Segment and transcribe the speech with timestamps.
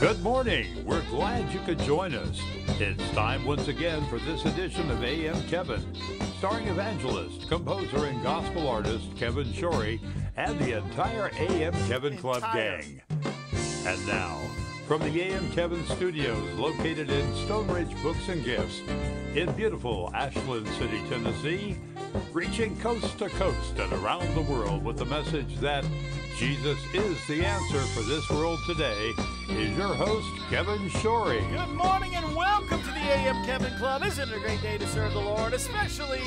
[0.00, 0.84] Good morning.
[0.84, 2.40] We're glad you could join us.
[2.78, 5.82] It's time once again for this edition of AM Kevin,
[6.38, 9.98] starring evangelist, composer, and gospel artist Kevin Shorey
[10.36, 12.80] and the entire AM Kevin Club Entire.
[12.80, 13.02] gang.
[13.86, 14.38] And now,
[14.86, 18.80] from the AM Kevin studios located in Stone Ridge Books and Gifts
[19.34, 21.76] in beautiful Ashland City, Tennessee,
[22.32, 25.84] reaching coast to coast and around the world with the message that
[26.38, 29.12] Jesus is the answer for this world today
[29.48, 31.40] is your host, Kevin Shorey.
[31.50, 34.04] Good morning and welcome to the AM Kevin Club.
[34.04, 36.22] Isn't it a great day to serve the Lord, especially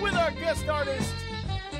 [0.00, 1.12] with our guest artist,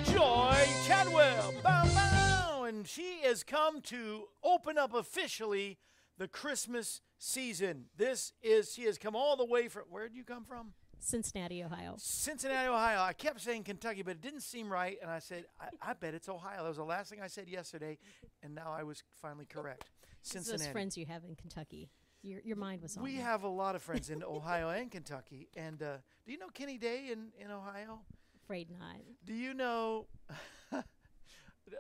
[0.05, 1.55] Joy Chadwell?
[1.63, 2.65] Bow, bow.
[2.65, 5.79] And she has come to open up officially
[6.19, 7.87] the Christmas season.
[7.97, 10.75] This is, she has come all the way from, where did you come from?
[10.99, 11.95] Cincinnati, Ohio.
[11.99, 13.01] Cincinnati, Ohio.
[13.01, 14.99] I kept saying Kentucky, but it didn't seem right.
[15.01, 16.63] And I said, I, I bet it's Ohio.
[16.63, 17.99] That was the last thing I said yesterday.
[18.43, 19.91] And now I was finally correct.
[20.21, 20.65] It's Cincinnati.
[20.65, 21.91] Those friends you have in Kentucky.
[22.23, 23.03] Your, your mind was on.
[23.03, 23.23] We that.
[23.23, 25.49] have a lot of friends in Ohio and Kentucky.
[25.57, 28.01] And uh, do you know Kenny Day in, in Ohio?
[28.43, 28.97] Afraid not.
[29.25, 30.07] Do you know?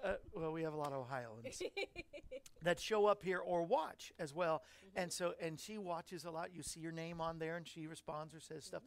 [0.04, 1.62] Uh, well, we have a lot of Ohioans
[2.62, 4.62] that show up here or watch as well.
[4.94, 6.50] And so, and she watches a lot.
[6.54, 8.82] You see your name on there, and she responds or says stuff.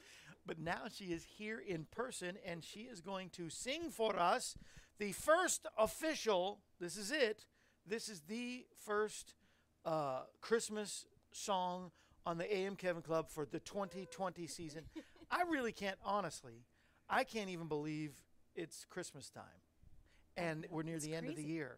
[0.46, 4.56] But now she is here in person, and she is going to sing for us
[4.98, 6.60] the first official.
[6.80, 7.46] This is it.
[7.86, 9.36] This is the first
[9.86, 11.92] uh, Christmas song
[12.26, 14.84] on the AM Kevin Club for the 2020 season.
[15.32, 16.66] I really can't, honestly,
[17.10, 18.14] I can't even believe
[18.56, 19.44] it's Christmas time
[20.40, 21.78] and we're near the end of the year.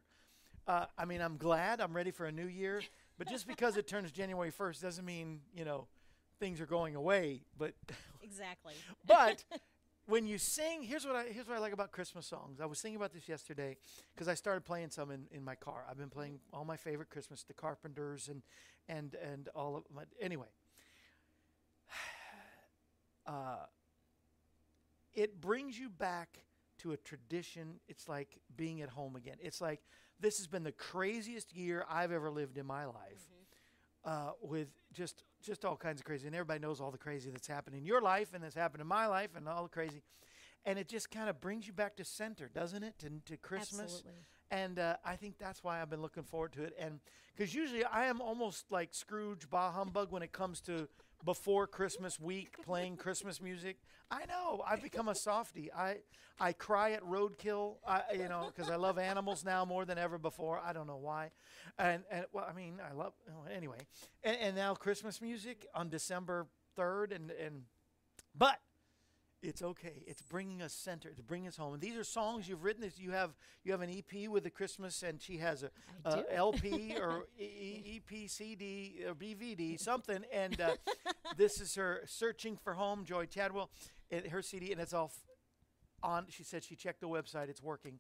[0.68, 2.82] Uh, I mean, I'm glad I'm ready for a new year,
[3.18, 5.88] but just because it turns January 1st doesn't mean, you know,
[6.40, 7.42] things are going away.
[7.58, 7.74] But,
[8.24, 8.74] Exactly.
[9.06, 9.44] but
[10.06, 12.62] when you sing, here's what I here's what I like about Christmas songs.
[12.62, 13.78] I was thinking about this yesterday
[14.14, 15.86] because I started playing some in, in my car.
[15.90, 18.42] I've been playing all my favorite Christmas, the Carpenters and
[18.88, 20.48] and and all of my anyway.
[23.28, 23.66] Uh,
[25.14, 26.40] it brings you back
[26.82, 27.80] to a tradition.
[27.88, 29.38] It's like being at home again.
[29.40, 29.82] It's like
[30.20, 33.28] this has been the craziest year I've ever lived in my life,
[34.06, 36.28] uh, with just just all kinds of crazy.
[36.28, 38.88] And everybody knows all the crazy that's happened in your life and that's happened in
[38.88, 40.02] my life and all the crazy.
[40.66, 43.00] And it just kind of brings you back to center, doesn't it?
[43.00, 43.82] To, to Christmas.
[43.82, 44.12] Absolutely.
[44.52, 46.74] And uh, I think that's why I've been looking forward to it.
[46.78, 47.00] And
[47.36, 50.88] because usually I am almost like Scrooge Bah Humbug when it comes to
[51.24, 53.78] before Christmas week playing Christmas music.
[54.10, 55.72] I know I've become a softie.
[55.72, 55.98] I
[56.40, 57.76] I cry at roadkill.
[57.88, 60.60] I you know because I love animals now more than ever before.
[60.60, 61.32] I don't know why.
[61.78, 63.14] And and well I mean I love
[63.54, 63.80] anyway.
[64.24, 67.64] And, and now Christmas music on December third and and
[68.36, 68.60] but
[69.42, 70.04] it's okay.
[70.06, 71.10] It's bringing us center.
[71.10, 71.74] It's bringing us home.
[71.74, 72.90] And these are songs you've written.
[72.98, 73.32] You have
[73.64, 75.72] you have an EP with the Christmas, and she has a,
[76.16, 76.24] do.
[76.32, 80.24] LP or E- EP, CD, or BVD, something.
[80.32, 80.76] And uh,
[81.38, 83.04] this is her searching for home.
[83.04, 83.70] Joy Chadwell,
[84.12, 85.24] and her CD, and it's all f-
[86.04, 86.26] on.
[86.30, 87.50] She said she checked the website.
[87.50, 88.00] It's working.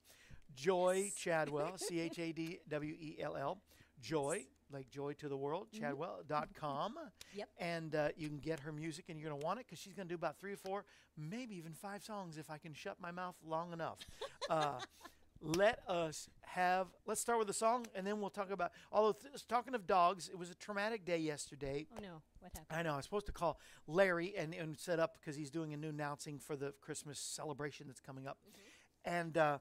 [0.55, 3.57] Joy Chadwell, C H A D W E L L.
[4.01, 6.95] Joy, like joy to the world, chadwell.com.
[7.33, 7.47] Yep.
[7.59, 9.93] And uh, you can get her music, and you're going to want it because she's
[9.93, 10.83] going to do about three or four,
[11.17, 13.99] maybe even five songs if I can shut my mouth long enough.
[14.49, 14.79] Uh,
[15.41, 19.47] let us have, let's start with the song, and then we'll talk about, although, th-
[19.47, 21.87] talking of dogs, it was a traumatic day yesterday.
[21.95, 22.65] Oh no, what happened?
[22.69, 22.93] I know.
[22.93, 25.89] I was supposed to call Larry and, and set up because he's doing a new
[25.89, 28.39] announcing for the Christmas celebration that's coming up.
[29.05, 29.59] And uh,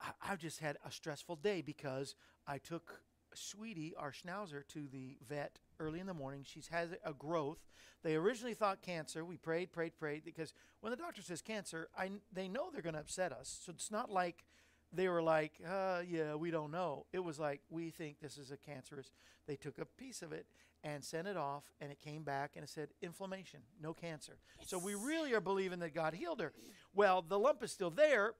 [0.00, 2.14] I, I've just had a stressful day because
[2.46, 3.02] I took
[3.36, 6.44] Sweetie, our schnauzer, to the vet early in the morning.
[6.44, 7.58] She's had a growth.
[8.02, 9.24] They originally thought cancer.
[9.24, 12.94] We prayed, prayed, prayed because when the doctor says cancer, I, they know they're going
[12.94, 13.60] to upset us.
[13.64, 14.44] So it's not like
[14.92, 17.06] they were like, uh, yeah, we don't know.
[17.12, 19.12] It was like, we think this is a cancerous.
[19.46, 20.46] They took a piece of it
[20.84, 24.38] and sent it off, and it came back and it said inflammation, no cancer.
[24.64, 26.52] So we really are believing that God healed her.
[26.94, 28.34] Well, the lump is still there,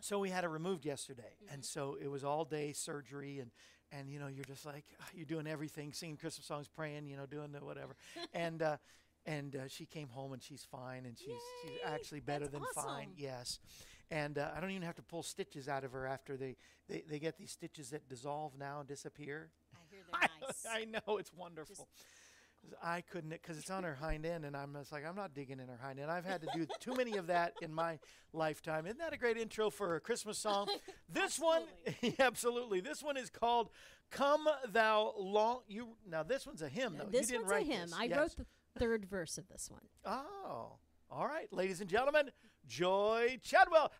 [0.00, 3.50] so we had it removed yesterday, and so it was all day surgery, and
[3.92, 7.16] and you know you're just like ah, you're doing everything, singing Christmas songs, praying, you
[7.16, 7.96] know, doing the whatever,
[8.34, 8.62] and.
[8.62, 8.76] uh
[9.26, 13.08] and uh, she came home and she's fine and she's she's actually better than fine.
[13.16, 13.58] Yes,
[14.10, 16.56] and uh, I don't even have to pull stitches out of her after they,
[16.88, 19.50] they, they get these stitches that dissolve now and disappear.
[19.74, 20.66] I hear they're nice.
[20.70, 21.86] I know it's wonderful.
[21.86, 21.86] 'Cause
[22.82, 25.60] I couldn't because it's on her hind end, and I'm just like I'm not digging
[25.60, 26.10] in her hind end.
[26.10, 27.98] I've had to do too many of that in my
[28.32, 28.86] lifetime.
[28.86, 30.68] Isn't that a great intro for a Christmas song?
[31.12, 31.62] This one,
[32.20, 32.80] absolutely.
[32.80, 33.70] This one is called
[34.10, 37.04] "Come Thou Long." You now this one's a hymn though.
[37.10, 37.86] this you didn't one's write a hymn.
[37.90, 37.94] this.
[37.98, 38.18] I Yes.
[38.18, 38.46] wrote the
[38.78, 39.82] third verse of this one.
[40.04, 40.74] Oh,
[41.10, 42.30] all right, ladies and gentlemen,
[42.68, 43.90] Joy Chadwell.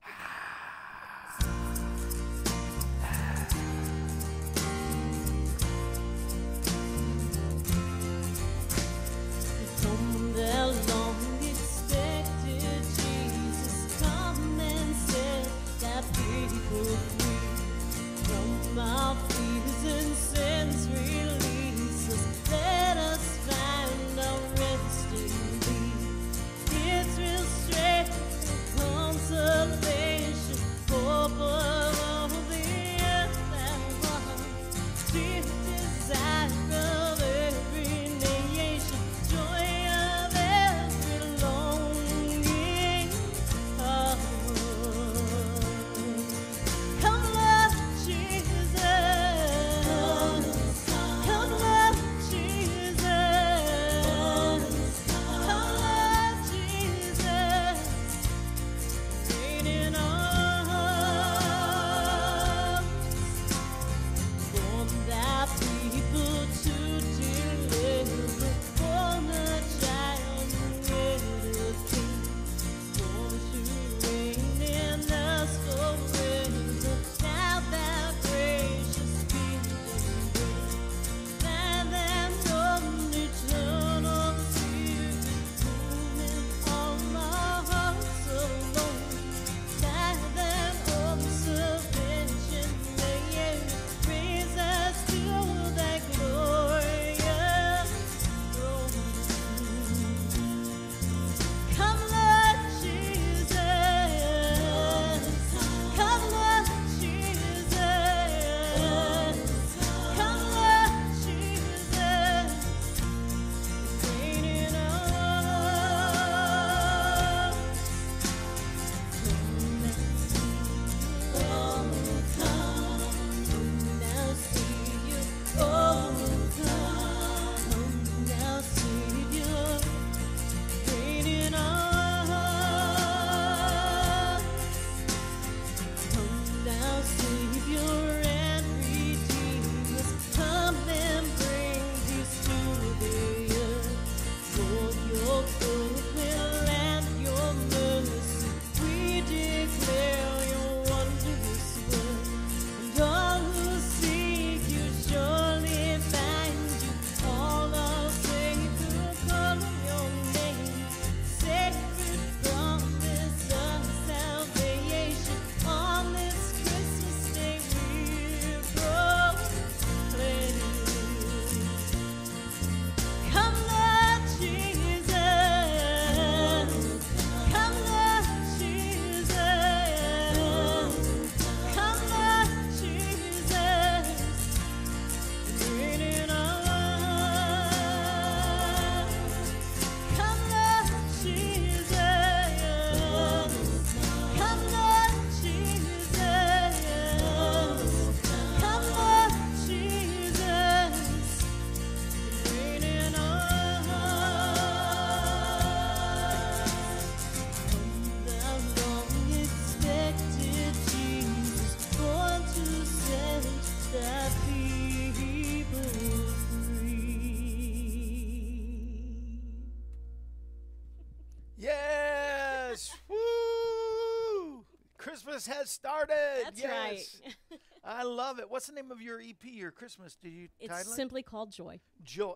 [225.41, 226.43] Christmas has started.
[226.45, 227.21] That's yes.
[227.51, 227.61] right.
[227.85, 228.51] I love it.
[228.51, 230.17] What's the name of your EP, your Christmas?
[230.17, 230.97] Did you It's title it?
[230.97, 231.81] simply called Joy.
[232.03, 232.35] Joy.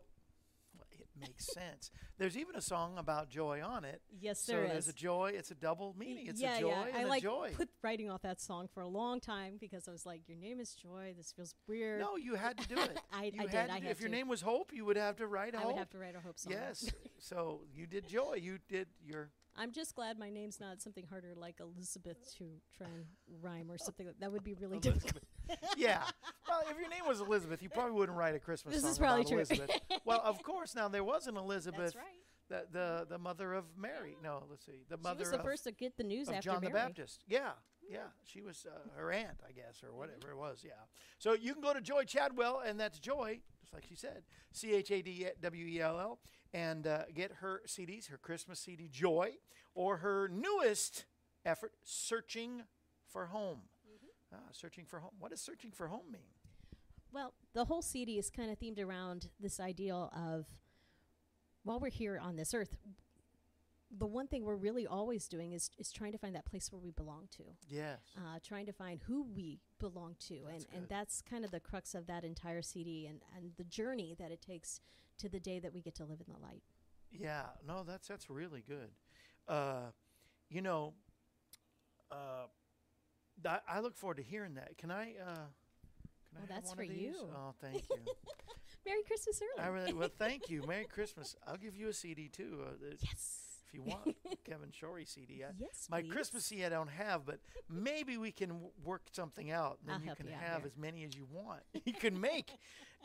[0.76, 1.90] Well, It makes sense.
[2.18, 4.00] There's even a song about joy on it.
[4.20, 5.32] Yes, so there there's a joy.
[5.34, 6.28] It's a double meaning.
[6.28, 6.86] It's yeah, a joy yeah.
[6.86, 7.52] and I a like joy.
[7.54, 10.60] put writing off that song for a long time because I was like, "Your name
[10.60, 11.12] is Joy.
[11.16, 12.98] This feels weird." no, you had to do it.
[13.12, 14.14] I- you I did, had I if your to.
[14.14, 15.64] name was Hope, you would have to write I Hope.
[15.64, 16.52] I would have to write a hope song.
[16.52, 16.90] Yes.
[17.18, 18.38] so you did joy.
[18.40, 19.30] You did your.
[19.56, 22.44] I'm just glad my name's not something harder like Elizabeth to
[22.76, 23.04] try and
[23.42, 24.08] rhyme or something.
[24.20, 25.22] That would be really difficult.
[25.76, 26.02] yeah.
[26.48, 28.98] Well, if your name was Elizabeth, you probably wouldn't write a Christmas This song is
[28.98, 29.38] probably about true.
[29.38, 29.80] Elizabeth.
[30.04, 30.74] well, of course.
[30.74, 32.66] Now there was an Elizabeth, That's right.
[32.72, 34.16] the, the the mother of Mary.
[34.22, 35.16] No, let's see, the mother.
[35.16, 36.72] She was the of, first to get the news after John Mary.
[36.72, 37.24] the Baptist.
[37.28, 37.50] Yeah,
[37.88, 37.98] yeah.
[38.24, 40.62] She was uh, her aunt, I guess, or whatever it was.
[40.64, 40.72] Yeah.
[41.18, 43.40] So you can go to Joy Chadwell, and that's Joy,
[43.74, 46.18] like she said, C H A D W E L L,
[46.52, 49.32] and uh, get her CDs, her Christmas CD Joy,
[49.74, 51.04] or her newest
[51.44, 52.62] effort, Searching
[53.06, 53.62] for Home.
[53.86, 54.36] Mm-hmm.
[54.36, 55.12] Ah, searching for home.
[55.18, 56.22] What does searching for home mean?
[57.12, 60.46] Well, the whole CD is kind of themed around this ideal of
[61.62, 62.76] while we're here on this earth,
[63.96, 66.80] the one thing we're really always doing is is trying to find that place where
[66.80, 67.44] we belong to.
[67.68, 67.98] Yes.
[68.16, 70.88] uh, trying to find who we belong to, and, That's and good.
[70.88, 74.40] that's kind of the crux of that entire CD, and, and the journey that it
[74.42, 74.80] takes
[75.18, 76.62] to the day that we get to live in the light.
[77.10, 78.90] Yeah, no, that's that's really good.
[79.46, 79.90] Uh,
[80.50, 80.94] you know,
[82.10, 82.46] uh,
[83.46, 84.76] I, I look forward to hearing that.
[84.78, 85.14] Can I?
[85.20, 87.14] Uh, can I Well, have that's for you.
[87.34, 87.96] Oh, thank you.
[88.86, 89.64] Merry Christmas early.
[89.66, 90.62] I really well, thank you.
[90.68, 91.36] Merry Christmas.
[91.46, 93.53] I'll give you a CD too, uh, yes.
[93.66, 94.16] If you want.
[94.44, 95.44] Kevin Shorey CD.
[95.44, 95.86] I, Yes.
[95.90, 96.12] my please.
[96.12, 99.78] Christmas CD I don't have, but maybe we can w- work something out.
[99.80, 100.66] And then I'll you can you have here.
[100.66, 101.60] as many as you want.
[101.84, 102.50] you can make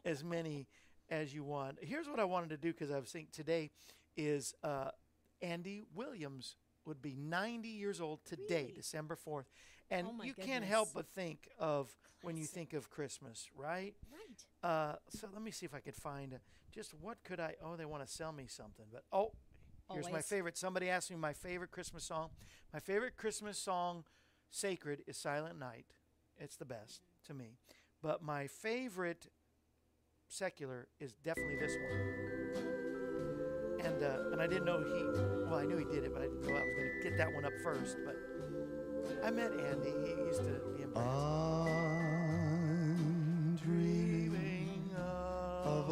[0.06, 0.68] as many
[1.10, 1.78] as you want.
[1.82, 3.72] Here's what I wanted to do because I was thinking today
[4.18, 4.92] is uh,
[5.42, 8.74] Andy Williams would be 90 years old today, Really?
[8.76, 9.46] December 4th.
[9.92, 13.96] And Oh you can't help but think of when you think of Christmas, right?
[14.12, 14.70] Right.
[14.70, 16.38] Uh, so let me see if I could find uh,
[16.72, 17.56] just what could I.
[17.64, 19.32] Oh, they want to sell me something, but oh,
[19.94, 20.58] here's my favorite.
[20.58, 22.30] Somebody asked me my favorite Christmas song.
[22.74, 24.04] My favorite Christmas song,
[24.50, 25.86] sacred, is "Silent Night."
[26.38, 27.58] It's the best to me.
[28.02, 29.28] But my favorite
[30.28, 32.00] secular is definitely this one.
[33.86, 35.04] And uh, and I didn't know he.
[35.50, 37.18] Well, I knew he did it, but I didn't know I was going to get
[37.18, 37.98] that one up first.
[38.06, 38.16] But
[39.26, 39.94] I met Andy.
[40.06, 40.92] He used to be in.
[40.96, 41.16] I'm
[43.64, 44.92] dreaming Dreaming
[45.66, 45.92] of a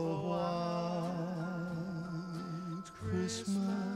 [2.78, 3.87] white Christmas.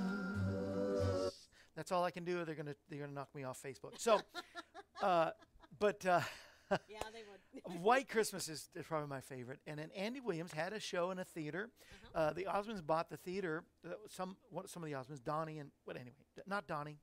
[1.81, 2.45] That's all I can do.
[2.45, 3.97] They're gonna they're gonna knock me off Facebook.
[3.97, 4.21] So,
[5.01, 5.31] uh,
[5.79, 6.21] but uh,
[6.69, 7.81] Yeah, they would.
[7.81, 9.61] White Christmas is, is probably my favorite.
[9.65, 11.71] And then Andy Williams had a show in a theater.
[12.13, 13.63] uh the Osmonds bought the theater.
[13.83, 16.13] Uh, some what, some of the Osmonds, Donnie and what anyway,
[16.45, 16.99] not Donnie,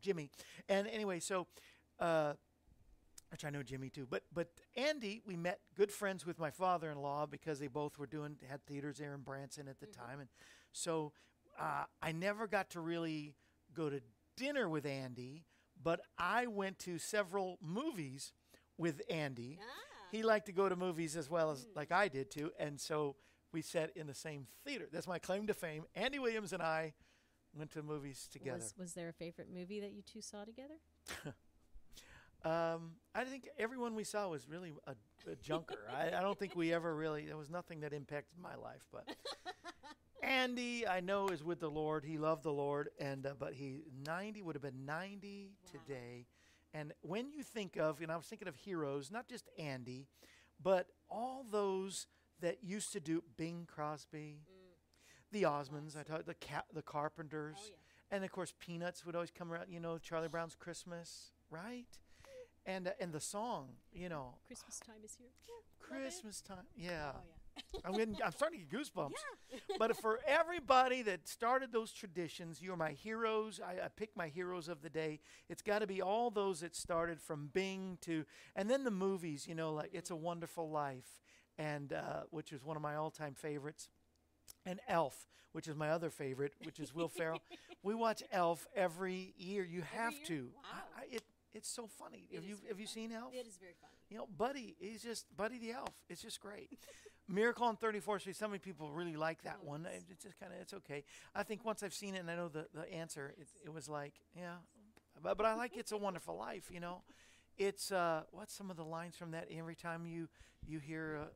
[0.00, 0.30] Jimmy.
[0.70, 1.46] And anyway, so.
[2.00, 2.32] Uh,
[3.30, 7.26] which I know Jimmy too, but but Andy, we met good friends with my father-in-law
[7.26, 10.30] because they both were doing had theaters there in Branson at the time, and
[10.72, 11.12] so
[11.60, 13.34] uh, I never got to really
[13.78, 14.00] go to
[14.36, 15.44] dinner with Andy,
[15.82, 18.32] but I went to several movies
[18.76, 19.58] with Andy.
[19.60, 19.64] Ah.
[20.10, 23.16] He liked to go to movies as well as like I did too, and so
[23.52, 24.86] we sat in the same theater.
[24.92, 25.84] That's my claim to fame.
[25.94, 26.94] Andy Williams and I
[27.56, 28.58] went to movies together.
[28.58, 30.74] Was, was there a favorite movie that you two saw together?
[32.44, 34.92] Um, I think everyone we saw was really a,
[35.30, 35.88] a junker.
[35.92, 37.26] I, I don't think we ever really.
[37.26, 39.08] There was nothing that impacted my life, but
[40.28, 42.04] Andy, I know, is with the Lord.
[42.04, 45.80] He loved the Lord, and uh, but he ninety would have been ninety Wow.
[45.86, 46.26] today.
[46.74, 50.06] And when you think of, and I was thinking of heroes, not just Andy,
[50.62, 52.06] but all those
[52.40, 54.42] that used to do Bing Crosby,
[55.32, 56.36] the Osmonds, I talked the
[56.74, 58.16] the Carpenters, Oh, yeah.
[58.16, 59.66] and of course Peanuts would always come around.
[59.70, 61.86] You know Charlie Brown's Christmas, right?
[62.66, 65.28] And uh, and the song, you know, Christmas time is here.
[65.48, 65.98] Yeah.
[66.02, 66.66] Christmas time.
[66.76, 67.37] Yeah, Oh yeah.
[67.84, 69.12] I'm getting, I'm starting to get goosebumps.
[69.78, 73.60] but for everybody that started those traditions, you're my heroes.
[73.64, 75.20] I, I pick my heroes of the day.
[75.48, 78.24] It's got to be all those that started from Bing to,
[78.56, 79.46] and then the movies.
[79.48, 81.20] You know, like It's a Wonderful Life,
[81.58, 83.88] and uh, which is one of my all-time favorites,
[84.66, 87.40] and Elf, which is my other favorite, which is Will Ferrell.
[87.84, 89.64] We watch Elf every year.
[89.64, 90.22] You have year?
[90.26, 90.50] to.
[90.56, 90.82] Wow.
[90.96, 91.22] I, I, it,
[91.58, 92.26] it's so funny.
[92.30, 93.32] It have you have you seen Elf?
[93.34, 93.92] It is very funny.
[94.10, 95.94] You know, Buddy, he's just Buddy the Elf.
[96.08, 96.70] It's just great.
[97.28, 98.36] Miracle on 34th Street.
[98.36, 99.86] So many people really like that Oh, one.
[99.92, 100.02] yes.
[100.10, 101.04] It's just kind of it's okay.
[101.34, 103.86] I think once I've seen it and I know the, the answer, it, it was
[103.86, 104.54] like, yeah.
[105.22, 106.70] But, but I like It's a Wonderful Life.
[106.72, 107.02] You know,
[107.58, 109.48] it's uh, what's some of the lines from that?
[109.54, 110.28] Every time you
[110.66, 111.26] you hear uh,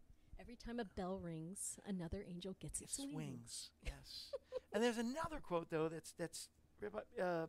[0.40, 3.12] Every time a bell rings, another angel gets it its wings.
[3.12, 3.70] swings.
[3.84, 4.30] Yes.
[4.72, 6.48] and there's another quote though that's that's
[7.22, 7.46] uh,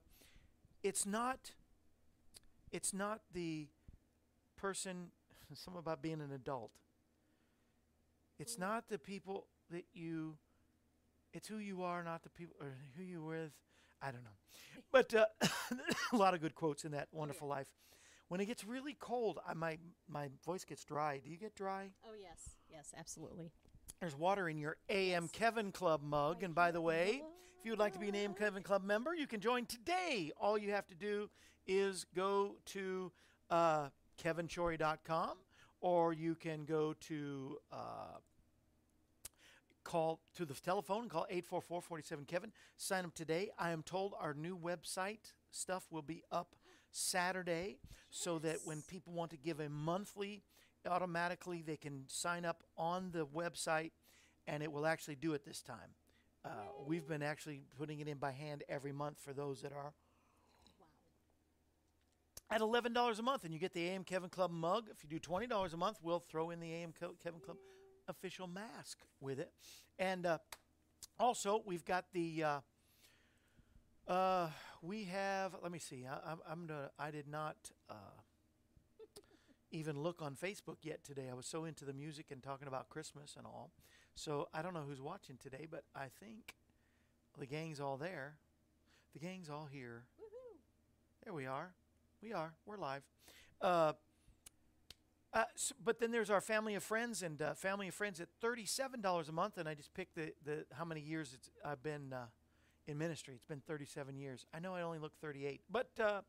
[0.84, 1.52] it's not
[2.74, 3.68] it's not the
[4.58, 5.12] person.
[5.54, 6.72] Something about being an adult.
[8.40, 10.36] It's not the people that you.
[11.34, 13.52] It's who you are, not the people or who you with.
[14.02, 14.30] I don't know,
[14.92, 15.26] but uh,
[16.12, 17.68] a lot of good quotes in that wonderful life.
[18.28, 19.78] When it gets really cold, I, my
[20.10, 21.22] my voice gets dry.
[21.24, 21.92] Do you get dry?
[22.06, 23.52] Oh yes, yes, absolutely.
[24.00, 26.44] There's water in your AM Kevin Club mug.
[26.44, 27.22] And by the way,
[27.64, 30.34] if you would like to be an AM Kevin Club member, you can join today.
[30.36, 31.30] All you have to do
[31.66, 33.10] is go to
[33.50, 33.88] uh,
[34.22, 35.38] kevinshorey.com
[35.80, 38.18] or you can go to uh,
[39.86, 42.52] call to the telephone and call 844-47-KEVIN.
[42.76, 43.50] Sign up today.
[43.58, 46.58] I am told our new website stuff will be up
[46.92, 47.78] Saturday
[48.10, 50.44] so that when people want to give a monthly
[50.86, 53.92] automatically they can sign up on the website
[54.48, 55.96] and it will actually do it this time.
[56.46, 56.50] Uh,
[56.86, 59.94] we've been actually putting it in by hand every month for those that are
[62.52, 64.88] at eleven dollars a month, and you get the AM Kevin Club mug.
[64.92, 67.58] If you do twenty dollars a month, we'll throw in the AM Kevin Club
[68.08, 69.52] official mask with it,
[69.98, 70.38] and uh,
[71.20, 72.44] also we've got the.
[72.44, 72.60] Uh,
[74.06, 74.50] uh,
[74.82, 75.56] we have.
[75.64, 76.06] Let me see.
[76.06, 76.40] I, I'm.
[76.50, 76.92] I'm gonna.
[77.00, 77.56] I did not.
[77.90, 77.96] Uh,
[79.72, 81.30] even look on Facebook yet today.
[81.32, 83.72] I was so into the music and talking about Christmas and all.
[84.16, 86.56] So I don't know who's watching today, but I think
[87.38, 88.36] the gang's all there.
[89.14, 90.04] The gang's all here.
[91.24, 91.74] There we are.
[92.22, 92.54] We are.
[92.66, 93.04] We're live.
[93.62, 93.94] Uh,
[95.34, 98.28] uh, s but then there's our family of friends and uh, family of friends at
[98.40, 101.82] thirty-seven dollars a month, and I just picked the, the how many years it's I've
[101.82, 102.26] been uh,
[102.86, 103.34] in ministry.
[103.34, 104.46] It's been thirty-seven years.
[104.54, 106.22] I know I only look thirty-eight, but uh,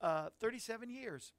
[0.00, 1.32] uh, thirty-seven years.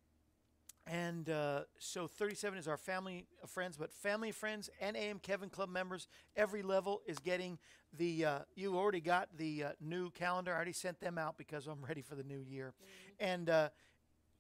[0.87, 5.17] And uh, so 37 is our family of friends, but family of friends and AM
[5.17, 7.57] Kevin Club members, every level is getting
[7.97, 8.25] the.
[8.25, 10.51] Uh, you already got the uh, new calendar.
[10.51, 12.75] I already sent them out because I'm ready for the new year,
[13.19, 13.69] and uh,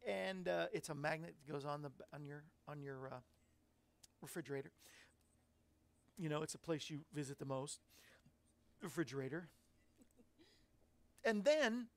[0.07, 3.17] and uh, it's a magnet that goes on the on your on your uh,
[4.21, 4.71] refrigerator.
[6.19, 7.79] You know, it's a place you visit the most.
[8.83, 9.49] Refrigerator.
[11.23, 11.87] And then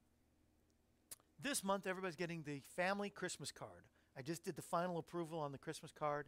[1.40, 3.84] this month, everybody's getting the family Christmas card.
[4.18, 6.26] I just did the final approval on the Christmas card.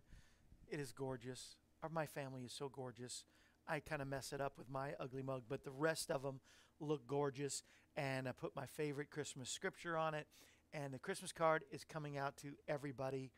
[0.71, 1.57] It is gorgeous.
[1.83, 3.25] Our, my family is so gorgeous.
[3.67, 6.39] I kind of mess it up with my ugly mug, but the rest of them
[6.79, 7.65] look gorgeous.
[7.97, 10.29] And I put my favorite Christmas scripture on it.
[10.73, 13.33] And the Christmas card is coming out to everybody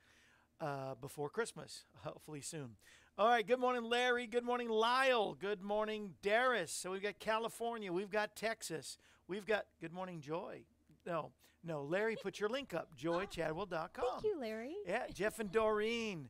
[0.61, 2.73] uh, before Christmas, hopefully soon.
[3.17, 3.47] All right.
[3.47, 4.27] Good morning, Larry.
[4.27, 5.33] Good morning, Lyle.
[5.33, 6.73] Good morning, Darius.
[6.73, 7.91] So we've got California.
[7.91, 8.99] We've got Texas.
[9.27, 10.65] We've got good morning, Joy.
[11.07, 11.33] No,
[11.65, 13.91] no, Larry, put your link up, joychadwell.com.
[13.95, 14.75] Thank you, Larry.
[14.87, 16.29] Yeah, Jeff and Doreen.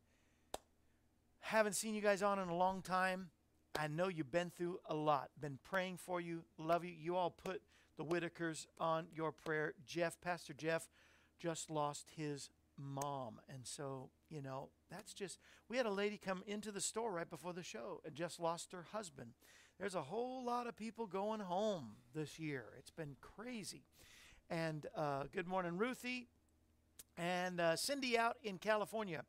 [1.41, 3.31] Haven't seen you guys on in a long time.
[3.77, 5.31] I know you've been through a lot.
[5.41, 6.45] Been praying for you.
[6.59, 6.93] Love you.
[6.93, 7.63] You all put
[7.97, 9.75] the Whitakers on your prayer.
[9.87, 10.89] Jeff, Pastor Jeff,
[11.39, 13.41] just lost his mom.
[13.49, 15.39] And so, you know, that's just,
[15.69, 18.73] we had a lady come into the store right before the show and just lost
[18.73, 19.31] her husband.
[19.79, 22.67] There's a whole lot of people going home this year.
[22.79, 23.85] It's been crazy.
[24.53, 26.29] And uh, good morning, Ruthie.
[27.17, 29.25] And uh, Cindy out in California.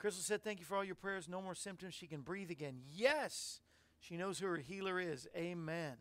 [0.00, 1.28] Crystal said, Thank you for all your prayers.
[1.28, 1.94] No more symptoms.
[1.94, 2.80] She can breathe again.
[2.92, 3.60] Yes,
[4.00, 5.28] she knows who her healer is.
[5.36, 5.92] Amen.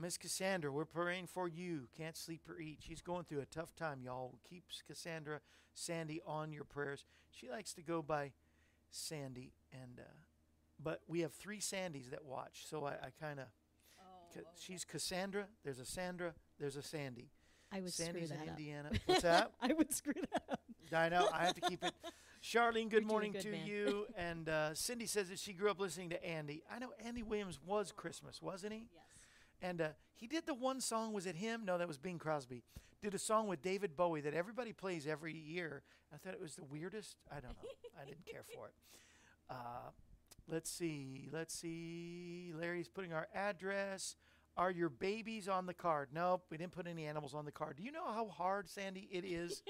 [0.00, 1.88] Miss Cassandra, we're praying for you.
[1.96, 2.78] Can't sleep or eat.
[2.86, 4.38] She's going through a tough time, y'all.
[4.48, 5.40] Keeps Cassandra,
[5.72, 7.04] Sandy on your prayers.
[7.32, 8.30] She likes to go by
[8.92, 10.12] Sandy, and uh,
[10.80, 13.46] but we have three Sandys that watch, so I, I kind of.
[14.56, 15.46] She's Cassandra.
[15.64, 16.34] There's a Sandra.
[16.60, 17.30] There's a Sandy.
[17.74, 18.58] I would Sandy's screw in that up.
[18.58, 18.90] Indiana.
[19.06, 19.50] What's that?
[19.60, 20.60] I would screw that up.
[20.92, 21.28] I know.
[21.32, 21.92] I have to keep it.
[22.42, 23.66] Charlene, good doing morning good, to man.
[23.66, 24.06] you.
[24.16, 26.62] And uh, Cindy says that she grew up listening to Andy.
[26.70, 28.86] I know Andy Williams was Christmas, wasn't he?
[28.92, 29.02] Yes.
[29.62, 31.12] And uh, he did the one song.
[31.12, 31.64] Was it him?
[31.64, 32.62] No, that was Bing Crosby.
[33.02, 35.82] Did a song with David Bowie that everybody plays every year.
[36.12, 37.16] I thought it was the weirdest.
[37.30, 37.68] I don't know.
[38.00, 38.74] I didn't care for it.
[39.50, 39.90] Uh,
[40.48, 41.28] let's see.
[41.32, 42.52] Let's see.
[42.58, 44.16] Larry's putting our address.
[44.56, 46.10] Are your babies on the card?
[46.12, 47.76] Nope, we didn't put any animals on the card.
[47.76, 49.62] Do you know how hard, Sandy, it is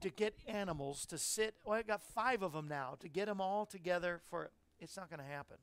[0.00, 1.56] to get animals to sit?
[1.64, 2.96] Well, I got five of them now.
[3.00, 5.56] To get them all together for it's not going to happen.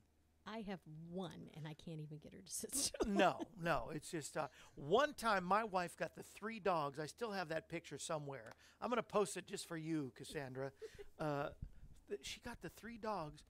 [0.46, 3.00] I have one, and I can't even get her to sit still.
[3.06, 3.90] no, no.
[3.94, 6.98] It's just uh, one time my wife got the three dogs.
[6.98, 8.54] I still have that picture somewhere.
[8.80, 10.72] I'm going to post it just for you, Cassandra.
[11.18, 11.48] Uh,
[12.08, 13.42] th- she got the three dogs.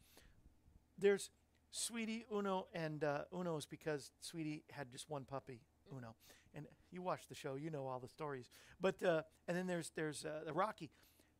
[0.99, 1.31] There's
[1.71, 5.61] Sweetie, Uno, and uh, Uno's because Sweetie had just one puppy,
[5.95, 6.15] Uno.
[6.55, 8.49] And you watch the show, you know all the stories.
[8.81, 10.91] But uh, and then there's there's uh, the Rocky.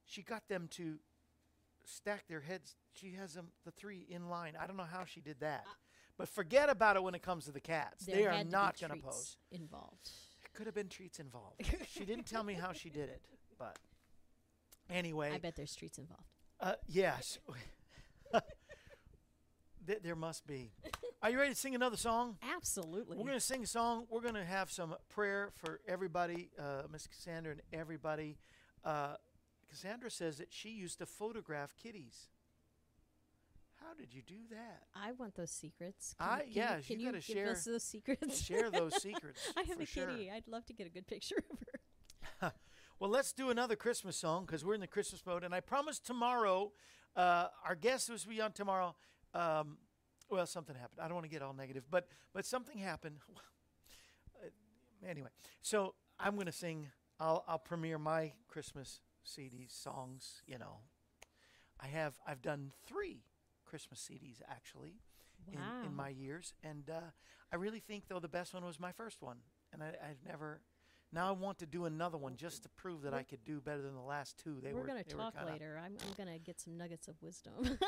[0.07, 0.99] She got them to
[1.85, 2.77] stack their heads.
[2.93, 4.55] She has them the three in line.
[4.61, 5.65] I don't know how she did that.
[6.17, 8.05] But forget about it when it comes to the cats.
[8.05, 9.37] There they are not going to pose.
[9.53, 10.11] involved.
[10.45, 11.63] It Could have been treats involved.
[11.89, 13.23] she didn't tell me how she did it,
[13.59, 13.79] but
[14.91, 16.25] Anyway, I bet there's streets involved.
[16.61, 17.39] uh, yes,
[19.89, 20.71] Th- there must be.
[21.23, 22.37] Are you ready to sing another song?
[22.55, 23.17] Absolutely.
[23.17, 24.07] We're going to sing a song.
[24.11, 28.37] We're going to have some prayer for everybody, uh, Miss Cassandra and everybody.
[28.85, 29.15] Uh,
[29.71, 32.29] Cassandra says that she used to photograph kitties.
[33.81, 34.83] How did you do that?
[34.95, 36.15] I want those secrets.
[36.21, 38.41] I- can yeah, you, you can gotta give share- us those secrets.
[38.43, 39.41] Share those secrets.
[39.57, 40.07] I have a sure.
[40.07, 40.31] kitty.
[40.31, 42.53] I'd love to get a good picture of her.
[43.01, 45.45] Well, let's do another Christmas song because we're in the Christmas mode.
[45.45, 46.73] And I promise tomorrow,
[47.15, 48.97] uh, our guest who's be on tomorrow.
[49.35, 49.79] Um,
[50.31, 51.01] well, something happened.
[51.03, 53.17] I don't want to get all negative, but but something happened.
[54.41, 55.31] Uh, anyway,
[55.63, 56.87] so I'm going to sing.
[57.19, 60.43] I'll I'll premiere my Christmas CD songs.
[60.47, 60.77] You know,
[61.81, 63.25] I have I've done three
[63.65, 65.01] Christmas CDs actually
[65.53, 67.01] in, in my years, and uh,
[67.53, 69.39] I really think though the best one was my first one,
[69.73, 70.61] and I, I've never.
[71.11, 73.81] Now I want to do another one just to prove that I could do better
[73.81, 74.59] than the last two.
[74.63, 74.87] They We're were.
[74.87, 75.81] going to talk later.
[75.83, 77.55] I'm, I'm going to get some nuggets of wisdom.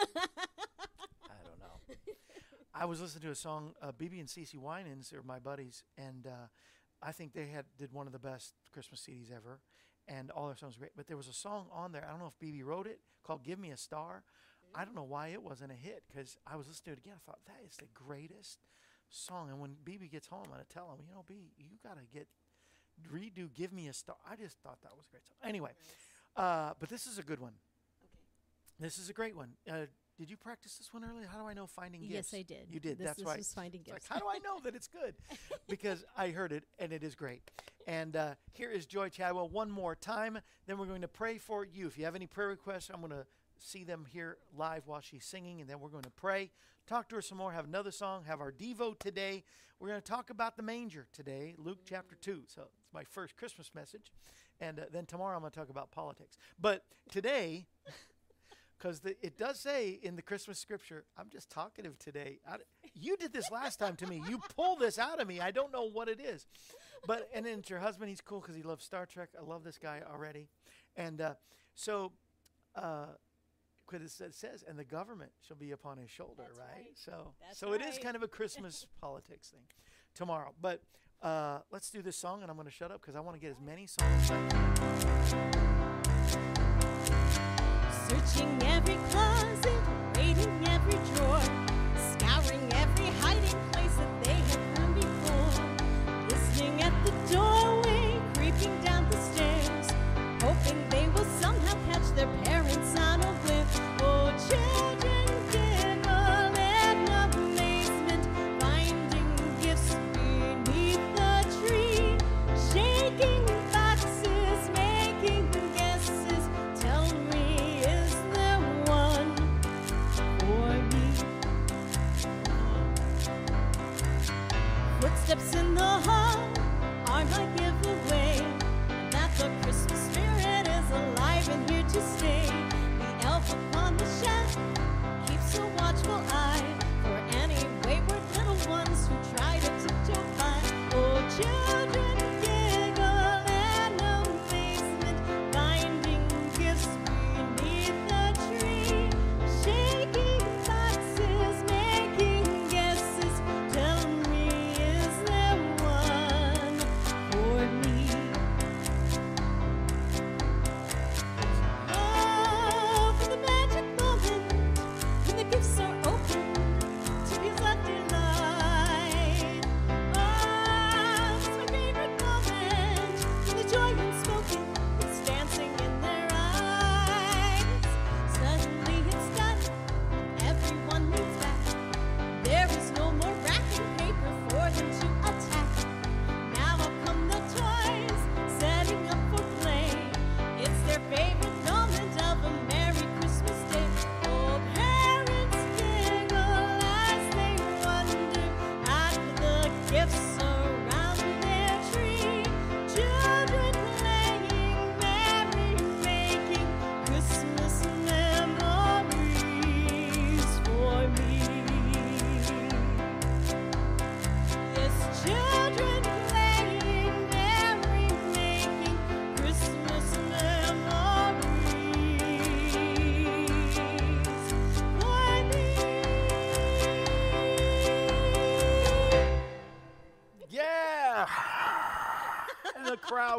[1.91, 2.83] I don't know.
[2.83, 3.75] I was listening to a song.
[3.83, 6.49] Uh, BeBe and CeCe Winans are my buddies, and uh,
[7.03, 9.61] I think they had did one of the best Christmas CDs ever,
[10.07, 10.93] and all their songs were great.
[10.97, 12.05] But there was a song on there.
[12.07, 14.23] I don't know if BeBe wrote it called "Give Me a Star."
[14.73, 17.15] I don't know why it wasn't a hit because I was listening to it again.
[17.17, 18.59] I thought that is the greatest
[19.09, 19.51] song.
[19.51, 22.29] And when BeBe gets home, I'm gonna tell him, you know, B, you gotta get
[23.13, 25.37] redo "Give Me a Star." I just thought that was a great song.
[25.43, 25.71] Anyway,
[26.37, 27.55] uh, but this is a good one.
[28.05, 28.23] Okay.
[28.79, 29.55] This is a great one.
[29.69, 29.87] Uh,
[30.21, 31.27] did you practice this one earlier?
[31.27, 32.13] How do I know finding gifts?
[32.13, 32.67] yes, I did.
[32.71, 32.99] You did.
[32.99, 33.39] This, That's this right.
[33.39, 34.09] was finding It's like, gifts.
[34.13, 35.15] how do I know that it's good?
[35.69, 37.41] because I heard it and it is great.
[37.87, 40.39] And uh, here is Joy Chadwell one more time.
[40.67, 41.87] Then we're going to pray for you.
[41.87, 43.25] If you have any prayer requests, I'm going to
[43.59, 46.51] see them here live while she's singing, and then we're going to pray.
[46.87, 47.53] Talk to her some more.
[47.53, 48.25] Have another song.
[48.27, 49.43] Have our Devo today.
[49.79, 52.43] We're going to talk about the manger today, Luke chapter 2.
[52.47, 54.13] So it's my first Christmas message.
[54.61, 56.37] And uh, then tomorrow I'm going to talk about politics.
[56.61, 57.67] But today,
[58.81, 62.39] because it does say in the Christmas scripture, I'm just talkative today.
[62.49, 62.57] I,
[62.95, 64.23] you did this last time to me.
[64.27, 65.39] You pull this out of me.
[65.39, 66.47] I don't know what it is.
[67.07, 68.09] But, and then it's your husband.
[68.09, 69.31] He's cool because he loves Star Trek.
[69.39, 70.49] I love this guy already.
[70.97, 71.35] And uh,
[71.75, 72.13] so,
[72.75, 73.07] uh,
[73.87, 76.67] 'cause it says- says, and the government shall be upon his shoulder, That's right?
[76.77, 76.87] right.
[76.95, 79.63] So, That's so it is kind of a Christmas politics thing
[80.15, 80.55] tomorrow.
[80.61, 80.81] But
[81.23, 83.41] uh, let's do this song, and I'm going to shut up because I want to
[83.41, 84.31] get as many songs.
[84.31, 85.51] as I.
[88.09, 88.59] Searching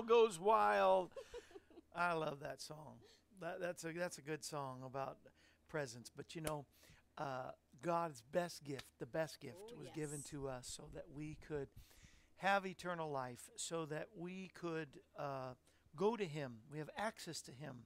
[0.02, 1.12] crowd goes wild.
[1.96, 2.98] I love that song.
[3.42, 5.18] that, that's a that's a good song about
[5.70, 6.12] presence.
[6.16, 6.66] But you know,
[7.18, 11.38] uh, God's best gift, the best gift, Oh, was given to us so that we
[11.48, 11.68] could
[12.38, 15.54] have eternal life, so that we could uh,
[15.96, 16.60] go to Him.
[16.72, 17.84] We have access to Him,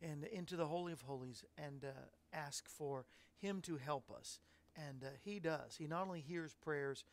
[0.00, 1.88] and into the holy of holies, and uh,
[2.32, 3.06] ask for
[3.36, 4.38] Him to help us.
[4.76, 5.76] And uh, He does.
[5.78, 7.04] He not only hears prayers,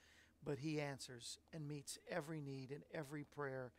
[0.46, 3.72] but He answers and meets every need and every prayer.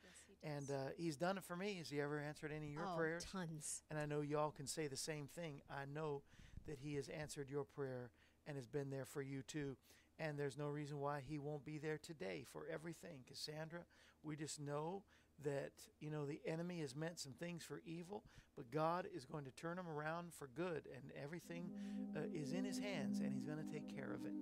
[0.43, 1.77] And uh, He's done it for me.
[1.79, 3.27] Has He ever answered any of your oh, prayers?
[3.31, 3.83] tons.
[3.91, 5.61] And I know y'all can say the same thing.
[5.71, 6.23] I know
[6.67, 8.11] that He has answered your prayer
[8.47, 9.77] and has been there for you too.
[10.19, 13.25] And there's no reason why He won't be there today for everything.
[13.27, 13.81] Cassandra,
[14.23, 15.03] we just know
[15.43, 18.23] that, you know, the enemy has meant some things for evil,
[18.57, 20.83] but God is going to turn them around for good.
[20.95, 21.71] And everything
[22.17, 24.33] uh, is in His hands and He's going to take care of it.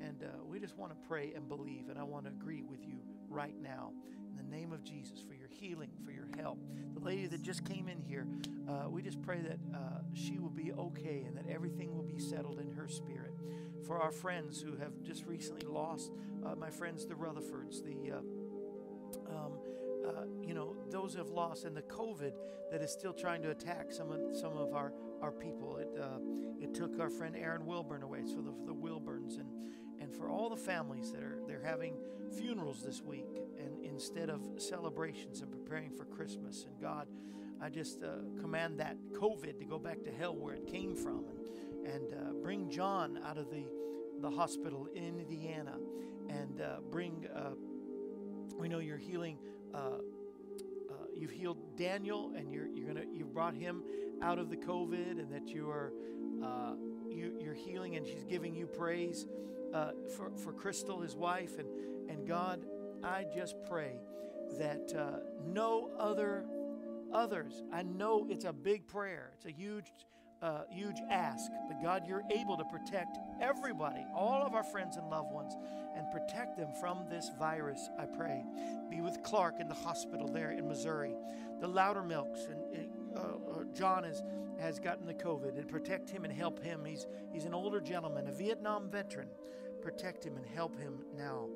[0.00, 1.88] And uh, we just want to pray and believe.
[1.88, 3.92] And I want to agree with you right now
[4.30, 6.58] in the name of Jesus for your healing, for your help.
[6.94, 8.26] The lady that just came in here,
[8.68, 12.18] uh, we just pray that uh, she will be okay and that everything will be
[12.18, 13.34] settled in her spirit.
[13.86, 16.12] For our friends who have just recently lost,
[16.44, 18.18] uh, my friends, the Rutherfords, the uh,
[19.30, 19.52] um,
[20.06, 22.32] uh, you know those who have lost, and the COVID
[22.70, 25.76] that is still trying to attack some of some of our our people.
[25.76, 26.18] It uh,
[26.60, 28.22] it took our friend Aaron Wilburn away.
[28.26, 29.48] So the, the Wilburns and
[30.00, 31.94] and for all the families that are they're having
[32.36, 33.26] funerals this week
[33.58, 36.64] and instead of celebrations and preparing for Christmas.
[36.64, 37.06] And God,
[37.60, 41.26] I just uh, command that COVID to go back to hell where it came from
[41.28, 43.64] and, and uh, bring John out of the,
[44.20, 45.76] the hospital in Indiana
[46.28, 47.50] and uh, bring, uh,
[48.58, 49.38] we know you're healing.
[49.74, 53.82] Uh, uh, you've healed Daniel, and you're you're gonna you've brought him
[54.22, 55.92] out of the COVID, and that you are
[56.42, 56.74] uh,
[57.08, 59.26] you you're healing, and she's giving you praise
[59.74, 61.68] uh, for for Crystal, his wife, and
[62.08, 62.64] and God,
[63.02, 64.00] I just pray
[64.58, 66.44] that uh, no other
[67.12, 67.62] others.
[67.72, 69.32] I know it's a big prayer.
[69.36, 69.92] It's a huge.
[70.42, 75.08] Uh, huge ask, but God, you're able to protect everybody, all of our friends and
[75.08, 75.54] loved ones,
[75.96, 78.44] and protect them from this virus, I pray.
[78.90, 81.14] Be with Clark in the hospital there in Missouri.
[81.60, 84.20] The Loudermilks and uh, uh, John has,
[84.58, 86.84] has gotten the COVID and protect him and help him.
[86.84, 89.28] He's, he's an older gentleman, a Vietnam veteran.
[89.80, 91.46] Protect him and help him now.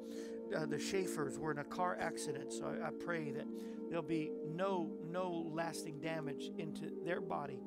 [0.57, 3.47] Uh, the Schaefers were in a car accident, so I, I pray that
[3.89, 7.59] there'll be no no lasting damage into their body.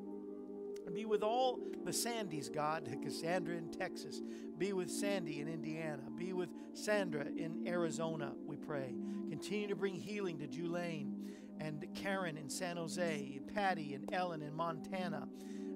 [0.94, 4.20] Be with all the Sandys, God, Cassandra in Texas.
[4.58, 6.02] Be with Sandy in Indiana.
[6.16, 8.94] Be with Sandra in Arizona, we pray.
[9.28, 11.12] Continue to bring healing to Julane
[11.60, 15.28] and Karen in San Jose, Patty and Ellen in Montana,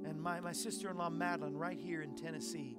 [0.04, 2.76] and my, my sister in law Madeline right here in Tennessee.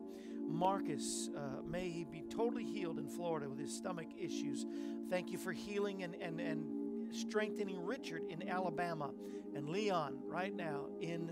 [0.48, 4.65] Marcus, uh, may he be totally healed in Florida with his stomach issues.
[5.10, 9.12] Thank you for healing and, and, and strengthening Richard in Alabama
[9.56, 11.32] and Leon right now in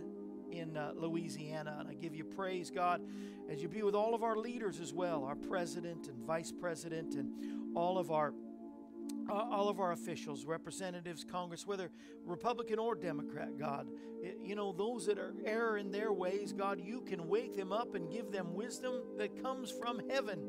[0.59, 1.77] in uh, Louisiana.
[1.79, 3.01] And I give you praise, God,
[3.49, 7.15] as you be with all of our leaders as well, our president and vice president,
[7.15, 8.33] and all of our
[9.29, 11.91] uh, all of our officials, representatives, Congress, whether
[12.25, 13.87] Republican or Democrat, God,
[14.41, 17.95] you know, those that are error in their ways, God, you can wake them up
[17.95, 20.39] and give them wisdom that comes from heaven.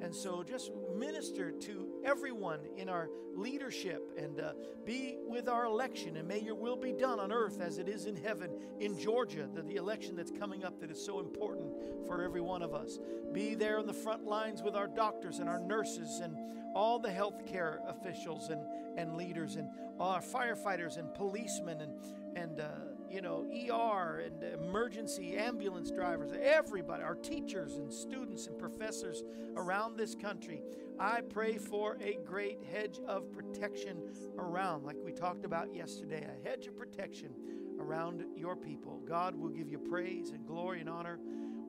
[0.00, 4.52] And so just minister to everyone in our leadership and uh,
[4.84, 6.16] be with our election.
[6.16, 9.48] And may your will be done on earth as it is in heaven in Georgia,
[9.52, 11.72] the, the election that's coming up that is so important
[12.06, 12.98] for every one of us.
[13.32, 16.36] Be there on the front lines with our doctors and our nurses and
[16.74, 18.60] all the healthcare officials and,
[18.96, 21.92] and leaders and our firefighters and policemen and,
[22.36, 22.68] and uh,
[23.10, 29.22] you know, ER and emergency ambulance drivers, everybody, our teachers and students and professors
[29.56, 30.62] around this country.
[30.98, 34.02] I pray for a great hedge of protection
[34.38, 37.30] around, like we talked about yesterday, a hedge of protection
[37.78, 39.00] around your people.
[39.06, 41.18] God will give you praise and glory and honor.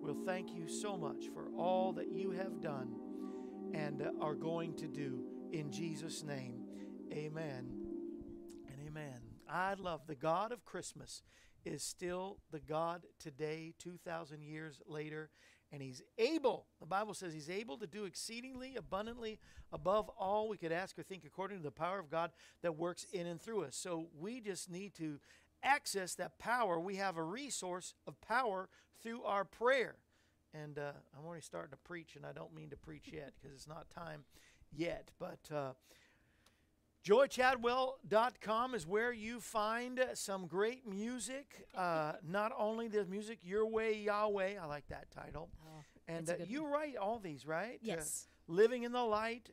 [0.01, 2.95] We'll thank you so much for all that you have done
[3.73, 6.63] and are going to do in Jesus' name.
[7.11, 7.76] Amen.
[9.49, 11.21] I love the God of Christmas
[11.65, 15.29] is still the God today, 2,000 years later,
[15.71, 19.39] and He's able, the Bible says He's able to do exceedingly abundantly
[19.71, 22.31] above all we could ask or think according to the power of God
[22.61, 23.75] that works in and through us.
[23.75, 25.19] So we just need to
[25.63, 26.79] access that power.
[26.79, 28.69] We have a resource of power
[29.01, 29.95] through our prayer.
[30.53, 33.55] And uh, I'm already starting to preach, and I don't mean to preach yet because
[33.55, 34.23] it's not time
[34.71, 35.11] yet.
[35.19, 35.73] But uh,
[37.07, 41.65] joychadwell.com is where you find some great music.
[41.75, 44.55] Uh, not only the music, Your Way, Yahweh.
[44.61, 45.49] I like that title.
[45.65, 46.71] Oh, And uh, you one.
[46.71, 47.75] write all these, right?
[47.75, 48.27] Uh, Yes.
[48.49, 49.49] Living in the Light,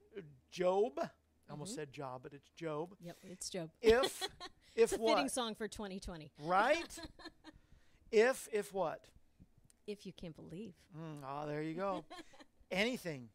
[0.52, 0.92] Job.
[1.00, 1.08] I
[1.50, 2.94] almost said Job, but it's Job.
[3.00, 3.70] Yep, it's Job.
[3.82, 4.22] If
[4.76, 5.30] If it's a fitting what?
[5.30, 6.30] song for 2020.
[6.44, 6.98] Right?
[8.12, 9.04] if if what?
[9.86, 10.74] If you can't believe.
[10.96, 12.04] Mm, oh, there you go.
[12.70, 13.28] Anything.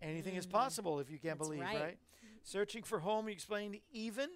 [0.00, 0.50] Anything is Mhm.
[0.52, 1.80] possible if you can't That's believe, right.
[1.80, 1.98] right?
[2.46, 4.28] Searching for home, you explained even.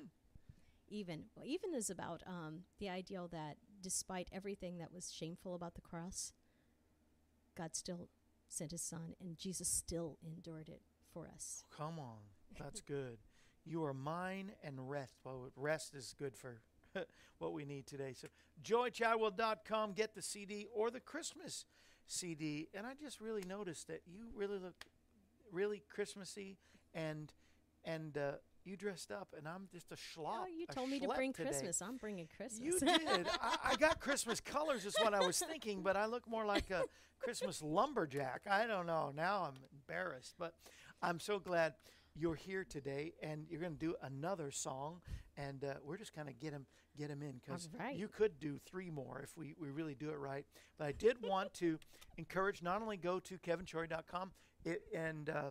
[0.88, 1.26] Even.
[1.36, 5.80] Well, even is about um, the ideal that despite everything that was shameful about the
[5.80, 6.32] cross,
[7.56, 8.08] God still
[8.48, 10.82] sent his son and Jesus still endured it
[11.14, 11.62] for us.
[11.70, 12.16] Come on.
[12.58, 13.18] That's good.
[13.64, 15.14] You are mine and rest.
[15.22, 16.62] Well, rest is good for
[17.38, 18.12] what we need today.
[18.12, 18.26] So,
[18.60, 21.64] joychadwell.com, get the CD or the Christmas
[22.08, 22.70] CD.
[22.74, 24.84] And I just really noticed that you really look
[25.52, 26.58] really Christmassy
[26.92, 27.32] and
[27.84, 28.32] and uh,
[28.64, 30.42] you dressed up, and I'm just a schlop.
[30.42, 31.48] Oh, you told me to bring today.
[31.50, 31.80] Christmas.
[31.80, 32.60] I'm bringing Christmas.
[32.60, 33.26] You did.
[33.40, 36.70] I, I got Christmas colors, is what I was thinking, but I look more like
[36.70, 36.84] a
[37.18, 38.42] Christmas lumberjack.
[38.50, 39.12] I don't know.
[39.14, 40.54] Now I'm embarrassed, but
[41.02, 41.74] I'm so glad
[42.14, 45.00] you're here today, and you're going to do another song,
[45.36, 46.66] and uh, we're just going to get him
[46.98, 47.96] get him in because right.
[47.96, 50.44] you could do three more if we, we really do it right.
[50.76, 51.78] But I did want to
[52.18, 54.32] encourage not only go to kevinshorey.com
[54.64, 55.50] it, and uh,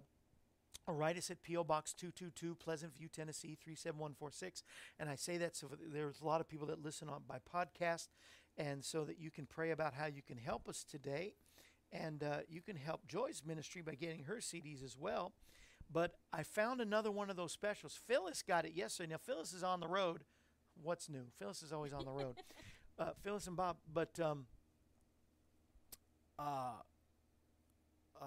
[0.88, 1.64] write us at P.O.
[1.64, 4.64] Box 222, Pleasant View, Tennessee 37146.
[5.00, 8.08] And I say that so there's a lot of people that listen on by podcast,
[8.58, 11.36] and so that you can pray about how you can help us today.
[11.92, 15.34] And uh, you can help Joy's ministry by getting her CDs as well.
[15.92, 18.00] But I found another one of those specials.
[18.08, 19.12] Phyllis got it yesterday.
[19.12, 20.24] Now, Phyllis is on the road.
[20.82, 21.26] What's new?
[21.40, 22.36] Phyllis is always on the road.
[23.00, 23.78] uh, Phyllis and Bob.
[23.92, 24.46] But um,
[26.38, 26.74] uh,
[28.22, 28.26] uh,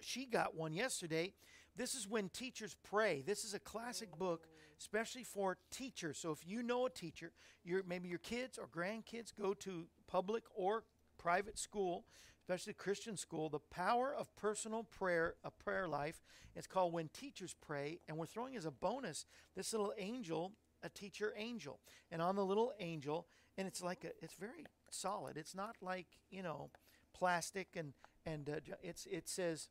[0.00, 1.34] she got one yesterday.
[1.76, 3.22] This is when teachers pray.
[3.26, 4.46] This is a classic book,
[4.78, 6.18] especially for teachers.
[6.18, 7.32] So if you know a teacher,
[7.64, 10.84] your maybe your kids or grandkids go to public or
[11.18, 12.04] private school,
[12.42, 16.20] especially Christian school, the power of personal prayer, a prayer life.
[16.54, 19.24] It's called When Teachers Pray, and we're throwing as a bonus
[19.56, 21.80] this little angel, a teacher angel,
[22.10, 25.36] and on the little angel, and it's like a, it's very solid.
[25.36, 26.70] It's not like you know,
[27.14, 27.92] plastic and
[28.26, 29.68] and uh, it's it says,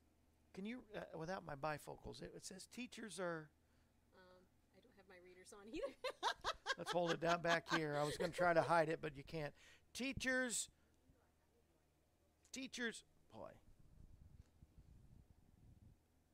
[0.53, 2.21] can you uh, without my bifocals?
[2.21, 3.49] It, it says teachers are.
[4.15, 4.43] Um,
[4.75, 5.95] I don't have my readers on either.
[6.77, 7.97] Let's hold it down back here.
[7.99, 9.53] I was going to try to hide it, but you can't.
[9.93, 10.69] Teachers.
[12.53, 13.49] Teachers, boy.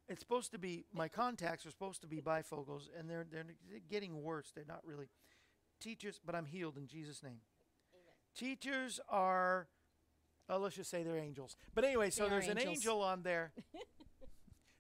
[0.10, 0.86] It's supposed to be.
[0.94, 3.46] My contacts are supposed to be bifocals, and they're they're
[3.90, 4.52] getting worse.
[4.56, 5.10] They're not really.
[5.80, 7.42] Teachers, but I'm healed in Jesus' name.
[8.36, 9.68] Teachers are.
[10.50, 11.58] Oh, let's just say they're angels.
[11.76, 12.78] But anyway, so there's an angels.
[12.78, 13.52] angel on there.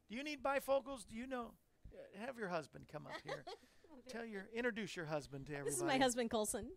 [0.09, 1.05] Do you need bifocals?
[1.07, 1.51] Do you know?
[1.93, 3.43] Uh, Have your husband come up here.
[4.09, 5.69] Tell your introduce your husband to everybody.
[5.71, 6.67] this is my husband, Colson.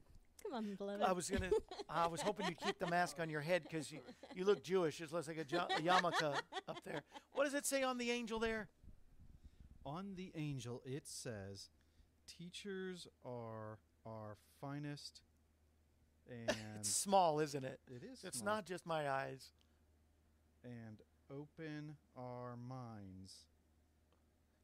[0.43, 1.03] Come on, beloved.
[1.03, 1.51] I was gonna.
[1.89, 4.01] I was hoping you'd keep the mask on your head because you,
[4.35, 5.01] you look Jewish.
[5.01, 6.23] It looks like a, jo- a yarmulke
[6.67, 7.03] up there.
[7.35, 8.69] What does it say on the angel there?
[9.87, 11.69] On the angel, it says,
[12.27, 15.21] "Teachers are our finest,"
[16.31, 17.79] and It's small, isn't it?
[17.87, 18.25] it is.
[18.25, 19.53] It's small, not just my eyes.
[20.65, 23.35] And open our minds.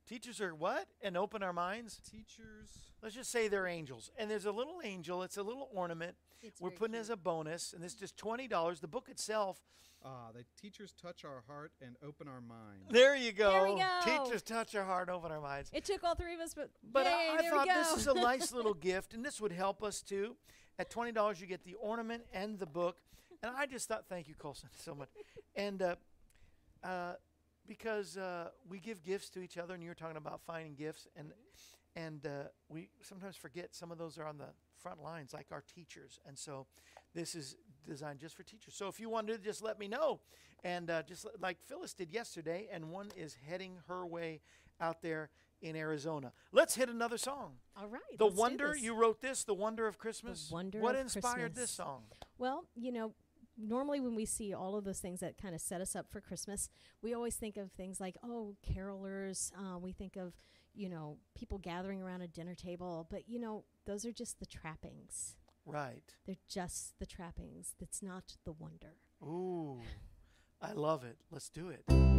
[0.09, 0.87] Teachers are what?
[1.03, 2.01] And open our minds.
[2.09, 2.69] Teachers.
[3.03, 4.11] Let's just say they're angels.
[4.19, 5.23] And there's a little angel.
[5.23, 6.15] It's a little ornament.
[6.43, 7.01] It's We're putting cute.
[7.01, 8.81] as a bonus, and this is just twenty dollars.
[8.81, 9.59] The book itself.
[10.05, 12.85] Ah, the teachers touch our heart and open our minds.
[12.91, 13.51] There you go.
[13.51, 14.25] There we go.
[14.25, 15.71] Teachers touch our heart, open our minds.
[15.73, 17.81] It took all three of us, but But yay, I, I there thought we go.
[17.81, 20.37] this is a nice little gift, and this would help us too.
[20.79, 22.99] At twenty dollars, you get the ornament and the book.
[23.43, 25.09] And I just thought, thank you, Colson, so much.
[25.57, 25.97] And uh,
[26.87, 27.15] uh,
[27.67, 31.09] because uh, we give gifts to each other, and you were talking about finding gifts,
[31.17, 31.33] and
[31.97, 35.65] and uh, we sometimes forget some of those are on the front lines, like our
[35.75, 36.21] teachers.
[36.27, 36.67] And so,
[37.15, 38.75] this is designed just for teachers.
[38.75, 40.21] So if you wanted to, just let me know,
[40.63, 44.41] and uh, just li- like Phyllis did yesterday, and one is heading her way
[44.81, 45.31] out there
[45.63, 46.33] in Arizona.
[46.53, 47.55] Let's hit another song.
[47.77, 48.03] all right.
[48.19, 50.49] The Wonder, you wrote this, The Wonder of Christmas.
[50.49, 52.03] The Wonder what inspired this song?
[52.39, 53.15] Well, you know,
[53.59, 56.21] normally when we see all of those things that kind of set us up for
[56.21, 56.69] Christmas,
[57.03, 59.53] we always think of things like, oh, carolers.
[59.57, 60.35] Uh, we think of,
[60.75, 63.07] you know, people gathering around a dinner table.
[63.11, 65.37] But, you know, those are just the trappings.
[65.65, 66.15] Right.
[66.27, 67.75] They're just the trappings.
[67.79, 68.95] That's not the wonder.
[69.23, 69.81] Ooh,
[70.63, 71.17] I love it.
[71.31, 72.16] Let's do it.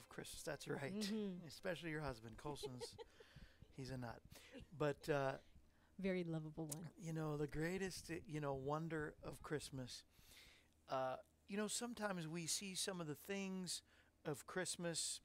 [0.00, 0.42] Of Christmas.
[0.42, 0.94] That's right.
[0.94, 1.46] Mhm.
[1.46, 2.94] Especially your husband, Colson's.
[3.76, 4.20] he's a nut.
[4.78, 5.32] But, uh,
[5.98, 6.88] Very lovable one.
[6.98, 10.04] you know, the greatest, uh, you know, wonder of Christmas.
[10.88, 11.16] Uh,
[11.48, 13.82] you know, sometimes we see some of the things
[14.24, 15.20] of Christmas,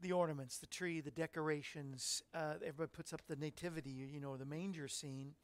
[0.00, 2.22] the ornaments, the tree, the decorations.
[2.34, 5.34] Uh, everybody puts up the nativity, you know, the manger scene,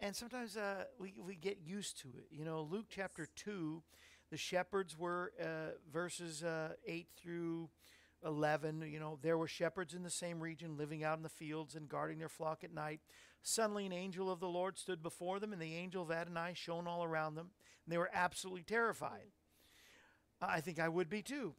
[0.00, 2.26] and sometimes uh, we we get used to it.
[2.30, 3.82] You know, Luke chapter two,
[4.30, 7.68] the shepherds were uh, verses uh, eight through.
[8.24, 11.76] 11 you know there were shepherds in the same region living out in the fields
[11.76, 12.98] and guarding their flock at night
[13.42, 16.88] suddenly an angel of the lord stood before them and the angel of adonai shone
[16.88, 17.50] all around them
[17.86, 19.28] and they were absolutely terrified
[20.42, 21.54] i think i would be too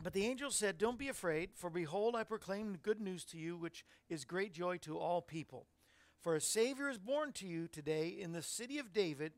[0.00, 3.56] but the angel said, Don't be afraid, for behold, I proclaim good news to you,
[3.56, 5.66] which is great joy to all people.
[6.20, 9.32] For a Savior is born to you today in the city of David,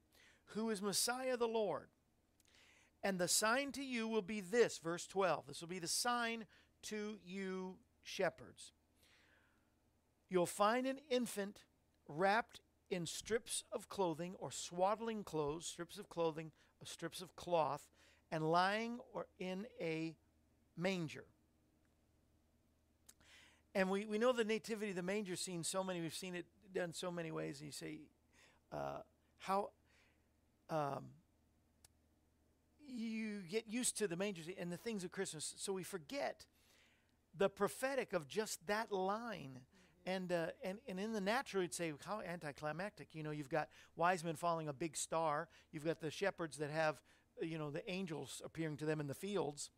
[0.54, 1.88] who is Messiah the Lord.
[3.02, 5.46] And the sign to you will be this, verse 12.
[5.46, 6.44] This will be the sign
[6.82, 8.72] to you, shepherds.
[10.28, 11.64] You'll find an infant
[12.06, 16.50] wrapped in strips of clothing or swaddling clothes, strips of clothing,
[16.82, 17.88] uh, strips of cloth,
[18.30, 20.14] and lying or in a
[20.76, 21.24] manger.
[23.74, 26.92] And we, we know the nativity, the manger scene so many, we've seen it done
[26.92, 27.60] so many ways.
[27.60, 28.00] And you say,
[28.72, 29.00] uh,
[29.38, 29.70] how
[30.68, 31.06] um,
[32.92, 35.54] you get used to the manger and the things of Christmas.
[35.56, 36.46] So we forget
[37.36, 39.60] the prophetic of just that line.
[40.06, 43.08] And, uh, and and in the natural, you'd say how anticlimactic.
[43.12, 45.48] You know, you've got wise men following a big star.
[45.72, 47.00] You've got the shepherds that have,
[47.42, 49.68] you know, the angels appearing to them in the fields,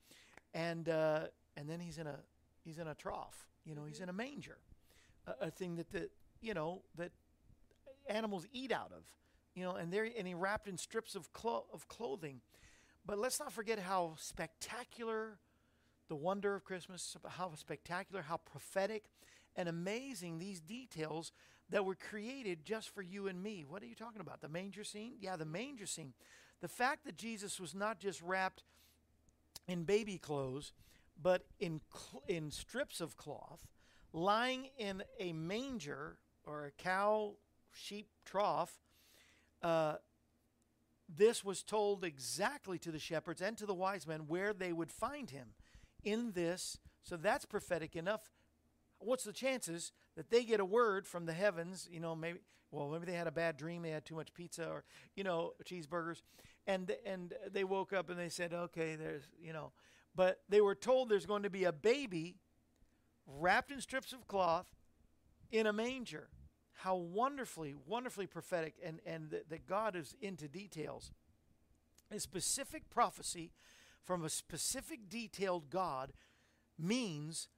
[0.55, 1.23] and uh,
[1.57, 2.21] and then he's in a
[2.65, 3.49] he's in a trough.
[3.65, 4.59] You know, he's in a manger,
[5.27, 6.09] a, a thing that the
[6.41, 7.11] you know that
[8.09, 9.03] animals eat out of.
[9.55, 12.41] You know, and there and he wrapped in strips of clo- of clothing.
[13.05, 15.39] But let's not forget how spectacular
[16.09, 19.05] the wonder of Christmas, how spectacular, how prophetic,
[19.57, 21.33] and amazing these details
[21.71, 23.65] that were created just for you and me.
[23.67, 24.41] What are you talking about?
[24.41, 25.15] The manger scene?
[25.21, 26.13] Yeah, the manger scene.
[26.61, 28.63] The fact that Jesus was not just wrapped
[29.67, 30.73] in baby clothes,
[31.21, 33.67] but in cl- in strips of cloth,
[34.13, 37.35] lying in a manger or a cow
[37.73, 38.79] sheep trough.
[39.63, 39.95] Uh,
[41.17, 44.91] this was told exactly to the shepherds and to the wise men where they would
[44.91, 45.49] find him
[46.05, 46.79] in this.
[47.03, 48.31] So that's prophetic enough.
[48.99, 51.89] What's the chances that they get a word from the heavens?
[51.91, 52.39] You know, maybe
[52.71, 54.85] well, maybe they had a bad dream, they had too much pizza or
[55.15, 56.23] you know cheeseburgers,
[56.67, 59.73] and and they woke up and they said, okay, there's you know,
[60.15, 62.37] but they were told there's going to be a baby
[63.27, 64.75] wrapped in strips of cloth
[65.51, 66.29] in a manger.
[66.83, 71.13] How wonderfully, wonderfully prophetic, and and that, that God is into details.
[72.11, 73.53] A specific prophecy
[74.03, 76.13] from a specific detailed God
[76.79, 77.49] means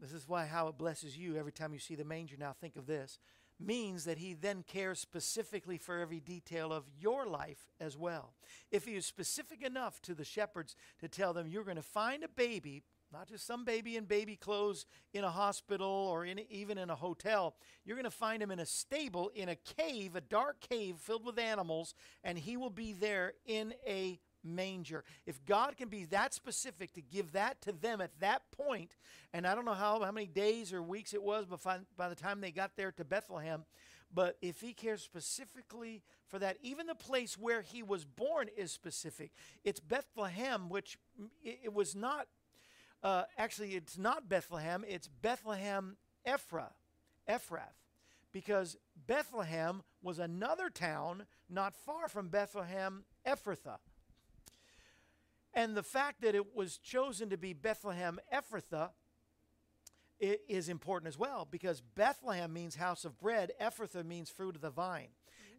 [0.00, 2.74] this is why how it blesses you every time you see the manger now think
[2.74, 3.20] of this
[3.60, 8.32] means that he then cares specifically for every detail of your life as well
[8.72, 12.24] if he is specific enough to the shepherds to tell them you're going to find
[12.24, 12.82] a baby
[13.12, 16.94] not just some baby in baby clothes in a hospital or in, even in a
[16.94, 17.54] hotel.
[17.84, 21.24] You're going to find him in a stable, in a cave, a dark cave filled
[21.24, 21.94] with animals,
[22.24, 25.04] and he will be there in a manger.
[25.26, 28.96] If God can be that specific to give that to them at that point,
[29.32, 32.14] and I don't know how, how many days or weeks it was by, by the
[32.14, 33.64] time they got there to Bethlehem,
[34.14, 38.70] but if he cares specifically for that, even the place where he was born is
[38.70, 39.32] specific.
[39.64, 42.26] It's Bethlehem, which mm, it, it was not
[43.02, 45.96] uh, actually, it's not Bethlehem, it's Bethlehem
[46.26, 46.70] Ephra,
[47.28, 47.78] Ephrath,
[48.32, 48.76] because
[49.06, 53.78] Bethlehem was another town not far from Bethlehem Ephrathah.
[55.54, 58.90] And the fact that it was chosen to be Bethlehem Ephrathah
[60.20, 64.70] is important as well because Bethlehem means house of bread, Ephrathah means fruit of the
[64.70, 65.08] vine.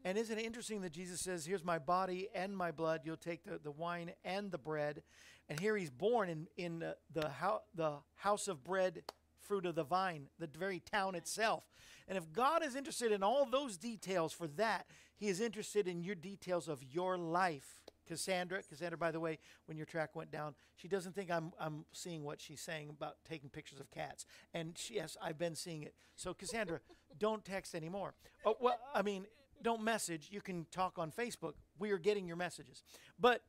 [0.04, 3.44] And isn't it interesting that Jesus says, Here's my body and my blood, you'll take
[3.44, 5.04] the, the wine and the bread.
[5.50, 9.04] And here he's born in, in the, the, hou- the house of bread,
[9.42, 11.64] fruit of the vine, the very town itself.
[12.08, 16.04] And if God is interested in all those details for that, he is interested in
[16.04, 17.82] your details of your life.
[18.06, 21.86] Cassandra, Cassandra, by the way, when your track went down, she doesn't think I'm, I'm
[21.94, 24.26] seeing what she's saying about taking pictures of cats.
[24.54, 25.94] And she, yes, I've been seeing it.
[26.16, 26.82] So, Cassandra,
[27.18, 28.14] don't text anymore.
[28.46, 29.26] Oh, well, I mean,
[29.64, 30.30] don't message.
[30.32, 31.54] You can talk on Facebook.
[31.80, 32.84] We are getting your messages.
[33.20, 33.42] But,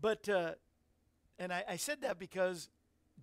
[0.00, 0.52] but, uh,
[1.38, 2.68] and I, I said that because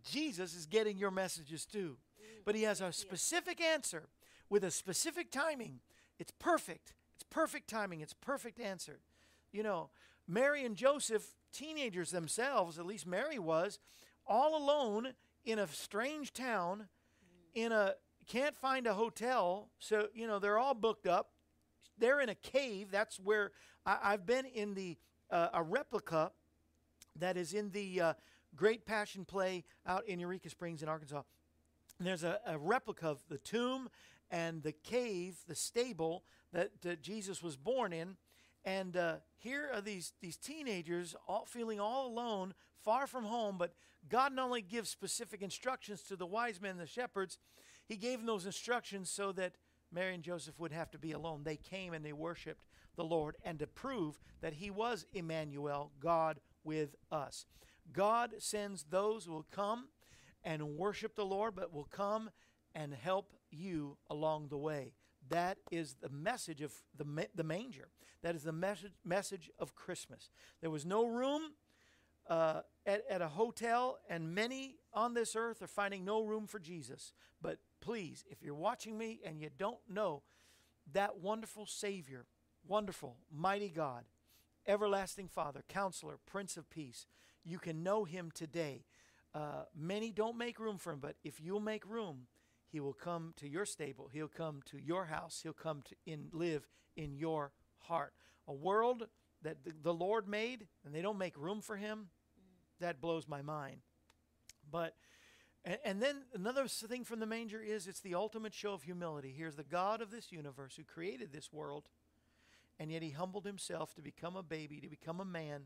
[0.04, 1.98] Jesus is getting your messages too.
[2.45, 4.08] But he has a specific answer
[4.50, 5.80] with a specific timing.
[6.18, 6.93] It's perfect.
[7.16, 8.02] It's perfect timing.
[8.02, 9.00] It's perfect answer.
[9.52, 9.89] You know,
[10.28, 13.80] Mary and Joseph, teenagers themselves, at least Mary was,
[14.26, 15.14] all alone
[15.45, 16.88] in a strange town,
[17.54, 17.95] in a
[18.28, 19.70] can't find a hotel.
[19.80, 21.30] So, you know, they're all booked up.
[21.98, 22.91] They're in a cave.
[22.91, 23.52] That's where
[23.86, 24.98] I, I've been in the
[25.30, 26.32] uh, a replica
[27.18, 28.14] that is in the uh,
[28.56, 31.24] Great Passion Play out in Eureka Springs in Arkansas.
[32.00, 33.89] And there's a, a replica of the tomb
[34.30, 36.24] and the cave, the stable
[36.54, 38.18] that uh, Jesus was born in.
[38.66, 43.58] And uh, here are these, these teenagers all feeling all alone, far from home.
[43.58, 43.74] But
[44.10, 47.38] God not only gives specific instructions to the wise men and the shepherds,
[47.88, 49.54] He gave them those instructions so that
[49.92, 51.42] Mary and Joseph would have to be alone.
[51.44, 52.66] They came and they worshiped
[52.96, 57.46] the Lord and to prove that He was Emmanuel, God with us.
[57.94, 59.88] God sends those who will come
[60.44, 62.30] and worship the Lord, but will come
[62.76, 64.94] and help you along the way.
[65.30, 67.90] That is the message of the, the manger.
[68.24, 70.30] That is the message, message of Christmas.
[70.62, 71.42] There was no room
[72.30, 76.60] uh, at, at a hotel, and many on this earth are finding no room for
[76.60, 77.14] Jesus.
[77.42, 80.23] But please, if you're watching me and you don't know
[80.93, 82.25] that wonderful Savior,
[82.65, 84.05] wonderful, mighty God,
[84.65, 87.05] everlasting Father, Counselor, Prince of Peace,
[87.43, 88.86] you can know Him today.
[89.34, 92.28] Uh, many don't make room for Him, but if you'll make room,
[92.69, 94.09] He will come to your stable.
[94.11, 95.39] He'll come to your house.
[95.43, 98.13] He'll come to in live in your heart.
[98.47, 99.07] A world
[99.43, 102.09] that the, the Lord made, and they don't make room for Him,
[102.80, 103.82] that blows my mind.
[104.69, 104.95] But
[105.68, 109.34] and, and then another thing from the manger is it's the ultimate show of humility.
[109.38, 111.89] Here's the God of this universe who created this world,
[112.80, 115.63] and yet he humbled himself to become a baby, to become a man,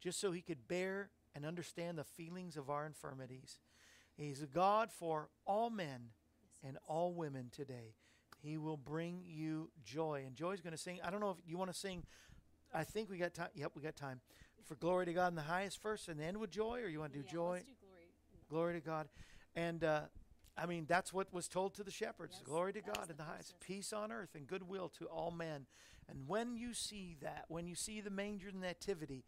[0.00, 3.58] just so he could bear and understand the feelings of our infirmities.
[4.16, 6.10] He's a God for all men
[6.66, 7.94] and all women today.
[8.42, 10.24] He will bring you joy.
[10.26, 10.98] And Joy's going to sing.
[11.04, 12.04] I don't know if you want to sing.
[12.74, 13.48] I think we got time.
[13.54, 14.20] Yep, we got time.
[14.64, 17.12] For glory to God in the highest first and end with joy, or you want
[17.12, 17.62] to do Yeah, joy?
[17.66, 18.06] do glory.
[18.48, 19.08] Glory to God.
[19.54, 20.02] And uh,
[20.56, 22.36] I mean, that's what was told to the shepherds.
[22.38, 25.66] Yes, Glory to God in the highest, peace on earth and goodwill to all men.
[26.08, 29.24] And when you see that, when you see the manger and the nativity,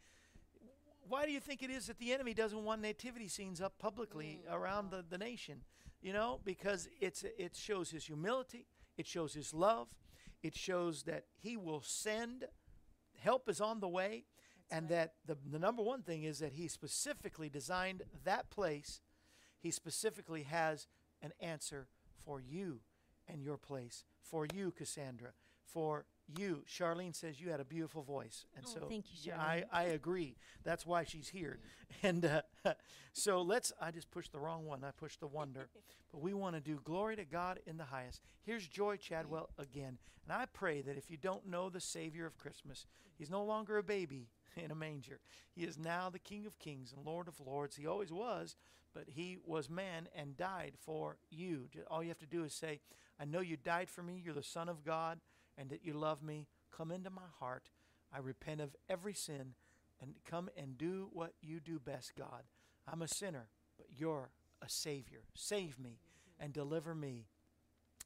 [1.08, 4.40] why do you think it is that the enemy doesn't want nativity scenes up publicly
[4.46, 5.62] Mm, around the, the nation?
[6.02, 8.66] You know, because it's it shows his humility,
[8.98, 9.88] it shows his love,
[10.42, 12.44] it shows that he will send
[13.18, 14.24] help is on the way,
[14.70, 19.00] and that the the number one thing is that he specifically designed that place.
[19.64, 20.86] He specifically has
[21.22, 21.88] an answer
[22.22, 22.80] for you
[23.26, 25.30] and your place, for you, Cassandra,
[25.64, 26.04] for
[26.38, 26.64] you.
[26.68, 29.64] Charlene says you had a beautiful voice, and Oh, so thank you, yeah, I Charlene.
[29.72, 30.36] I agree.
[30.64, 31.60] That's why she's here.
[32.02, 32.42] And uh,
[33.14, 33.72] so let's.
[33.80, 34.84] I just pushed the wrong one.
[34.84, 35.70] I pushed the wonder.
[36.12, 38.20] but we want to do glory to God in the highest.
[38.42, 42.36] Here's Joy Chadwell again, and I pray that if you don't know the Savior of
[42.36, 42.84] Christmas,
[43.16, 44.28] He's no longer a baby
[44.62, 45.20] in a manger.
[45.54, 47.76] He is now the King of Kings and Lord of Lords.
[47.76, 48.56] He always was,
[48.94, 51.68] but He was man and died for you.
[51.88, 52.80] All you have to do is say,
[53.18, 54.20] "I know you died for me.
[54.24, 55.20] You're the Son of God,
[55.58, 56.46] and that you love me.
[56.70, 57.70] Come into my heart."
[58.12, 59.54] I repent of every sin
[60.00, 62.44] and come and do what you do best, God.
[62.86, 64.30] I'm a sinner, but you're
[64.62, 65.24] a Savior.
[65.34, 65.98] Save me
[66.38, 67.26] and deliver me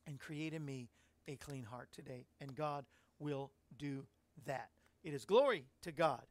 [0.07, 0.89] and create in me
[1.26, 2.26] a clean heart today.
[2.41, 2.86] And God
[3.18, 4.07] will do
[4.47, 4.70] that.
[5.03, 6.26] It is glory to God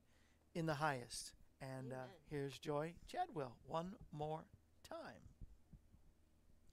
[0.54, 1.34] in the highest.
[1.62, 4.42] And uh, here's Joy Chadwell one more
[4.88, 5.22] time.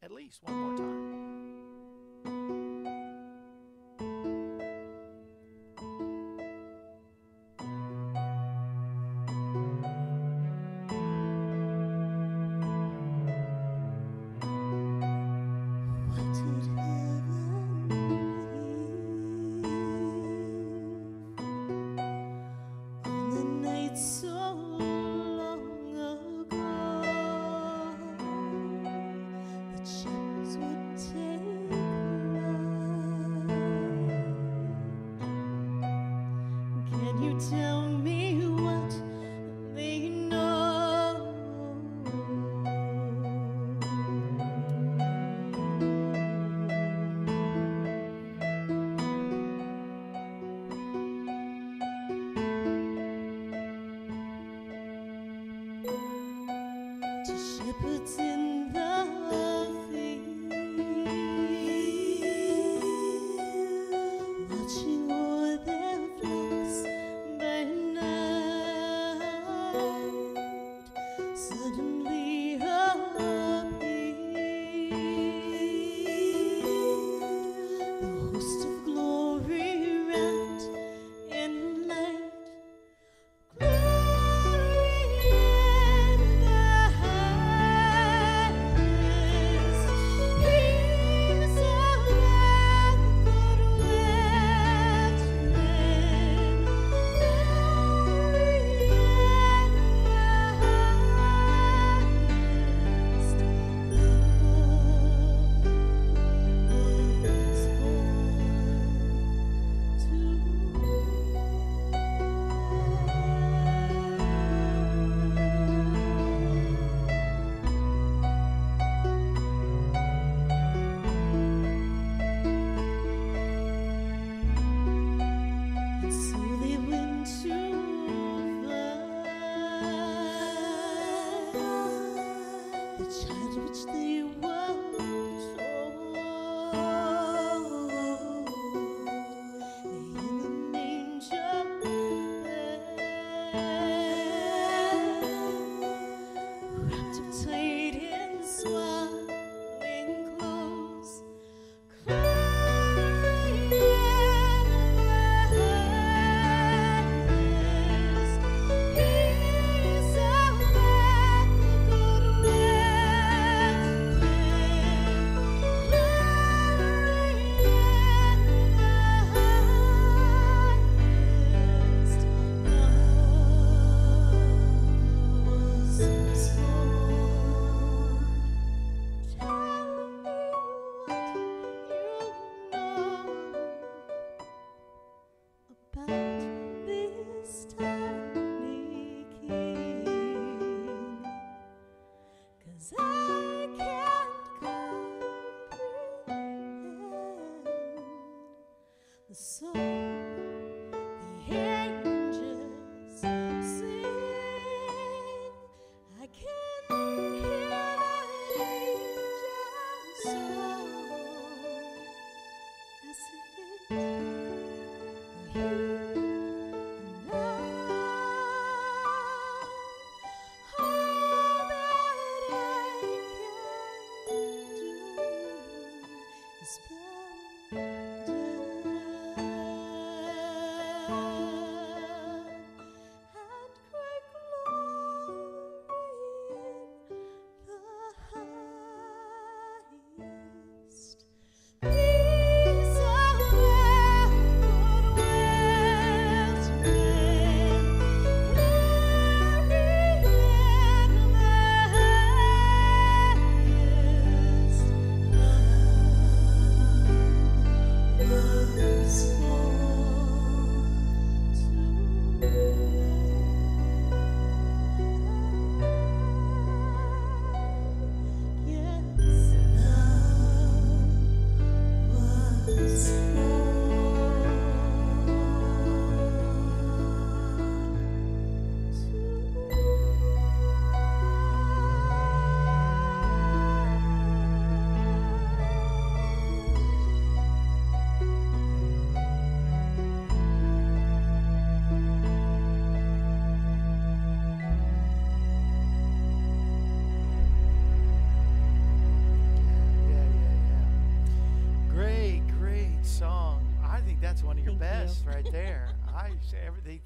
[0.03, 2.63] At least one more time.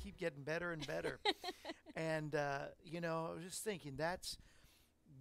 [0.09, 1.21] Keep getting better and better.
[1.97, 4.39] and uh, you know, I was just thinking that's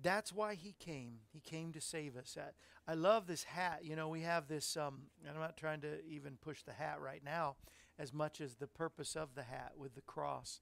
[0.02, 1.20] that's why he came.
[1.34, 2.38] He came to save us.
[2.40, 3.82] I, I love this hat.
[3.84, 4.78] You know, we have this.
[4.78, 7.56] Um, and I'm not trying to even push the hat right now,
[8.00, 10.62] as much as the purpose of the hat with the cross.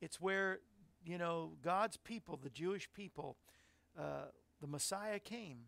[0.00, 0.60] It's where
[1.04, 3.36] you know God's people, the Jewish people,
[3.98, 5.58] uh, the Messiah came.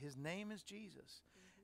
[0.00, 1.20] His name is Jesus,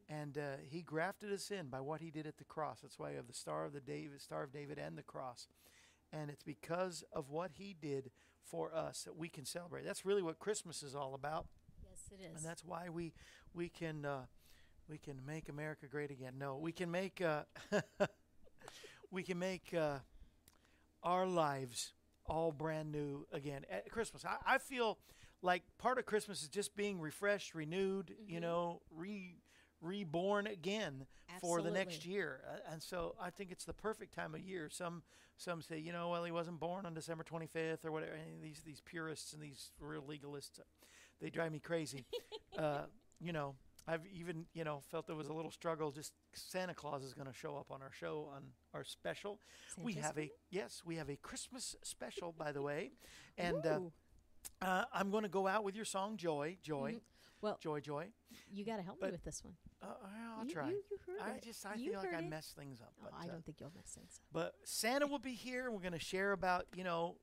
[0.08, 2.80] and uh, He grafted us in by what He did at the cross.
[2.82, 5.48] That's why you have the Star of the David, Star of David, and the cross.
[6.12, 8.10] And it's because of what He did
[8.44, 9.84] for us that we can celebrate.
[9.84, 11.46] That's really what Christmas is all about,
[11.82, 12.36] Yes, it is.
[12.36, 13.12] and that's why we
[13.54, 14.26] we can uh,
[14.88, 16.34] we can make America great again.
[16.38, 17.42] No, we can make uh,
[19.10, 19.98] we can make uh,
[21.02, 21.92] our lives
[22.26, 24.24] all brand new again at Christmas.
[24.24, 24.98] I, I feel
[25.42, 28.42] like part of Christmas is just being refreshed, renewed, you Mhm.
[28.42, 29.36] know, re
[29.82, 31.06] reborn again
[31.40, 32.40] for the next year.
[32.48, 34.68] Uh, and so I think it's the perfect time of year.
[34.70, 35.02] Some
[35.36, 38.12] some say, you know, well, he wasn't born on December 25th or whatever.
[38.12, 40.60] And these these purists and these real legalists,
[41.20, 42.04] they drive me crazy.
[42.58, 42.82] uh,
[43.20, 43.54] you know,
[43.88, 45.90] I've even you know felt there was a little struggle.
[45.90, 48.42] Just Santa Claus is going to show up on our show on
[48.74, 49.40] our special.
[49.82, 52.92] we Santa's have a yes, we have a Christmas special, by the way,
[53.38, 53.80] and uh,
[54.60, 57.00] uh, I'm going to go out with your song "Joy," "Joy," Mhm.
[57.42, 58.08] Well, "Joy," "Joy."
[58.50, 59.54] you got to help but- me with this one.
[59.82, 59.86] Uh,
[60.38, 60.68] I'll you, try.
[60.68, 61.42] You, you heard I it.
[61.42, 62.92] just I You feel like I mess things up.
[63.02, 64.26] Oh, But, I uh, don't think you'll mess things up.
[64.32, 67.16] but Santa will be here, and we're going to share about you know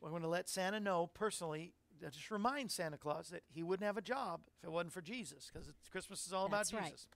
[0.00, 1.72] we're going to let Santa know personally.
[2.06, 5.00] uh, Just remind Santa Claus that he wouldn't have a job if it wasn't for
[5.00, 6.92] Jesus, because Christmas is all That's about right.
[6.92, 7.06] Jesus.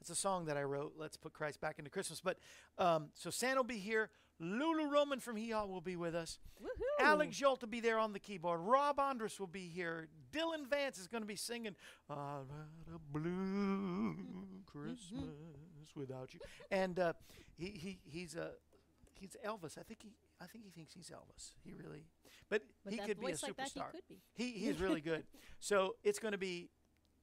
[0.00, 0.94] That's a song that I wrote.
[0.96, 2.20] Let's put Christ back into Christmas.
[2.20, 2.38] But
[2.78, 4.10] um, so Santa will be here.
[4.42, 6.40] Lulu Roman from Haw will be with us.
[6.60, 7.04] Woohoo!
[7.04, 8.60] Alex Jolt will be there on the keyboard.
[8.60, 10.08] Rob Andrus will be here.
[10.32, 11.76] Dylan Vance is going to be singing
[12.10, 14.16] "I've had a blue
[14.66, 16.40] Christmas without you,"
[16.72, 17.12] and uh,
[17.56, 18.50] he he he's a
[19.14, 19.78] he's Elvis.
[19.78, 21.52] I think he I think he thinks he's Elvis.
[21.64, 22.06] He really,
[22.48, 23.90] but, With he could be a voice like that, he superstar.
[23.92, 24.22] could be.
[24.34, 25.24] He he's really good.
[25.60, 26.70] So it's going to be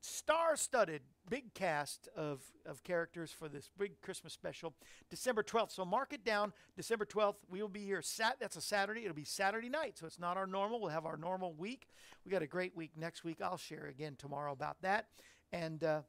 [0.02, 4.74] star-studded, big cast of of characters for this big Christmas special,
[5.10, 5.74] December twelfth.
[5.74, 7.40] So mark it down, December twelfth.
[7.50, 8.02] We will be here.
[8.02, 8.38] Sat.
[8.40, 9.02] That's a Saturday.
[9.02, 9.98] It'll be Saturday night.
[9.98, 10.80] So it's not our normal.
[10.80, 11.88] We'll have our normal week.
[12.26, 13.40] We got a great week next week.
[13.42, 15.08] I'll share again tomorrow about that,
[15.52, 15.84] and.
[15.84, 16.02] Uh,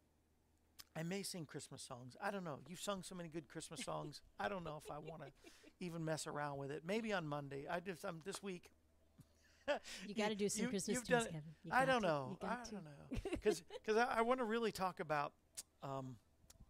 [0.96, 2.16] I may sing Christmas songs.
[2.20, 2.58] I don't know.
[2.68, 4.22] You've sung so many good Christmas songs.
[4.40, 5.30] I don't know if I want to
[5.80, 6.82] even mess around with it.
[6.84, 7.66] Maybe on Monday.
[7.70, 8.70] I just I'm this week.
[10.08, 11.24] You got to do some you- Christmas tunes.
[11.26, 11.42] Kevin.
[11.70, 12.06] I don't to.
[12.08, 12.38] know.
[12.42, 12.70] You I got to.
[12.72, 13.30] don't know.
[13.32, 13.62] Because
[13.96, 15.32] I, I want to really talk about
[15.82, 16.16] um,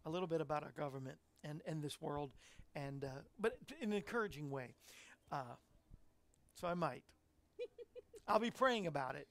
[0.05, 2.31] a little bit about our government and, and this world,
[2.75, 3.07] and uh,
[3.39, 4.75] but in an encouraging way.
[5.31, 5.55] Uh,
[6.55, 7.03] so I might.
[8.27, 9.27] I'll be praying about it.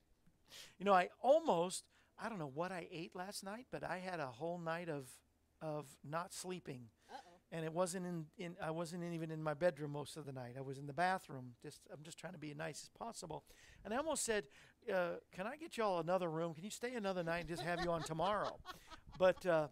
[0.79, 1.85] You know, I almost
[2.23, 5.09] I don't know what I ate last night, but I had a whole night of
[5.63, 6.89] of not sleeping
[7.53, 10.33] and it wasn't in, in I wasn't in, even in my bedroom most of the
[10.33, 10.55] night.
[10.57, 11.55] I was in the bathroom.
[11.63, 13.45] Just I'm just trying to be as nice as possible.
[13.85, 14.45] And I almost said,
[14.93, 16.55] uh, "Can I get y'all another room?
[16.55, 18.59] Can you stay another night and just have you on tomorrow?"
[19.19, 19.67] But uh,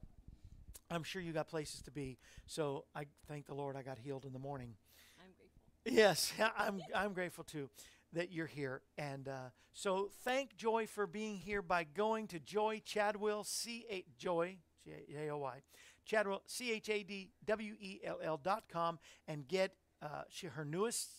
[0.91, 2.19] I'm sure you got places to be.
[2.45, 4.75] So I thank the Lord I got healed in the morning.
[5.19, 6.03] I'm grateful.
[6.03, 7.71] Yes, I'm I'm grateful too
[8.13, 8.83] that you're here.
[8.99, 14.05] And uh, so thank Joy for being here by going to Joy Chadwell C A
[14.19, 15.63] Joy J A O Y
[16.09, 18.99] Chadwell, C H A D W E L L dot com,
[19.29, 21.11] and get uh, she, her newest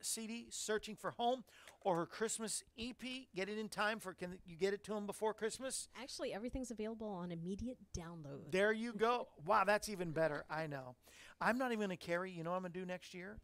[0.00, 1.44] CD, Searching for Home,
[1.82, 3.02] or her Christmas EP.
[3.34, 5.88] Get it in time for, can you get it to them before Christmas?
[6.00, 8.50] Actually, everything's available on immediate download.
[8.50, 9.28] There you go.
[9.44, 10.44] Wow, that's even better.
[10.50, 10.94] I know.
[11.40, 13.38] I'm not even going to carry, you know what I'm going to do next year?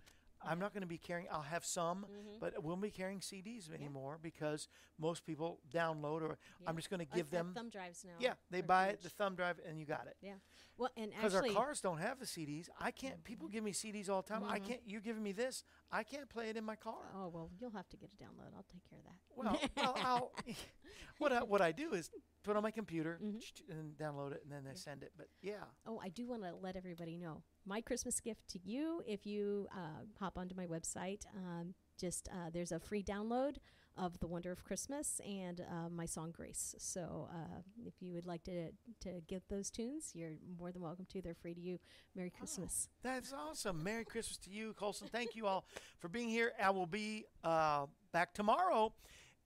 [0.46, 2.38] I'm not going to be carrying, I'll have some, Mm-hmm.
[2.40, 4.68] but I won't be carrying CDs anymore because
[4.98, 7.52] most people download or I'm just going to give them.
[7.54, 8.12] thumb drives now.
[8.18, 10.16] Yeah, they buy it, the thumb drive, and you got it.
[10.20, 10.34] Yeah.
[10.76, 11.54] Well, and Because our Mm-hmm.
[11.56, 12.68] cars don't have the CDs.
[12.80, 13.22] I can't.
[13.24, 14.44] People give me CDs all the time.
[14.48, 14.80] I can't.
[14.86, 15.62] You're giving me this.
[15.94, 17.04] I can't play it in my car.
[17.16, 18.50] oh well, you'll have to get a download.
[18.56, 19.18] I'll take care of that.
[19.36, 20.32] Well, well, I'll.
[21.18, 22.10] what I, what I do is
[22.42, 23.72] put it on my computer Mm-hmm.
[23.72, 25.12] and download it, and then they send it.
[25.16, 29.02] But yeah, Oh, I do want to let everybody know my Christmas gift to you.
[29.06, 33.56] If you uh, hop onto my website, um, just uh, there's a free download
[33.96, 36.74] of the Wonder of Christmas and uh, my song Grace.
[36.78, 38.70] So uh, if you would like to
[39.00, 41.22] to get those tunes, you're more than welcome to.
[41.22, 41.78] They're free to you.
[42.14, 42.88] Merry Christmas.
[43.02, 43.82] that's awesome.
[43.82, 45.08] Merry Christmas to you, Colson.
[45.10, 45.66] Thank you all
[45.98, 46.52] for being here.
[46.62, 48.92] I will be uh, back tomorrow,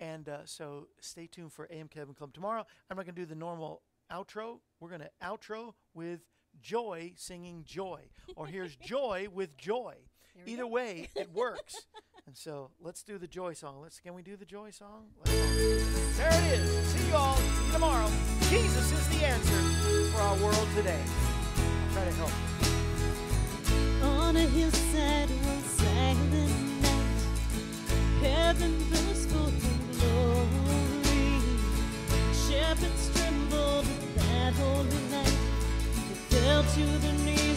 [0.00, 2.64] and uh, so stay tuned for AM Kevin Club tomorrow.
[2.90, 4.60] I'm not going to do the normal outro.
[4.80, 6.20] We're going to outro with
[6.60, 8.02] Joy singing Joy,
[8.36, 9.94] or here's Joy with Joy.
[10.46, 10.68] Either go.
[10.68, 11.86] way, it works.
[12.28, 13.80] and so let's do the Joy song.
[13.80, 15.06] Let's can we do the Joy song?
[15.24, 16.86] There it is.
[16.88, 17.38] See you all
[17.72, 18.10] tomorrow.
[18.50, 21.00] Jesus is the answer for our world today.
[21.00, 22.30] I'll try to help.
[24.02, 27.22] On a hillside one silent night,
[28.20, 28.76] heaven
[29.98, 31.40] glory.
[32.46, 35.38] Shepherds trembled at that holy night.
[36.28, 37.48] They fell to their knees.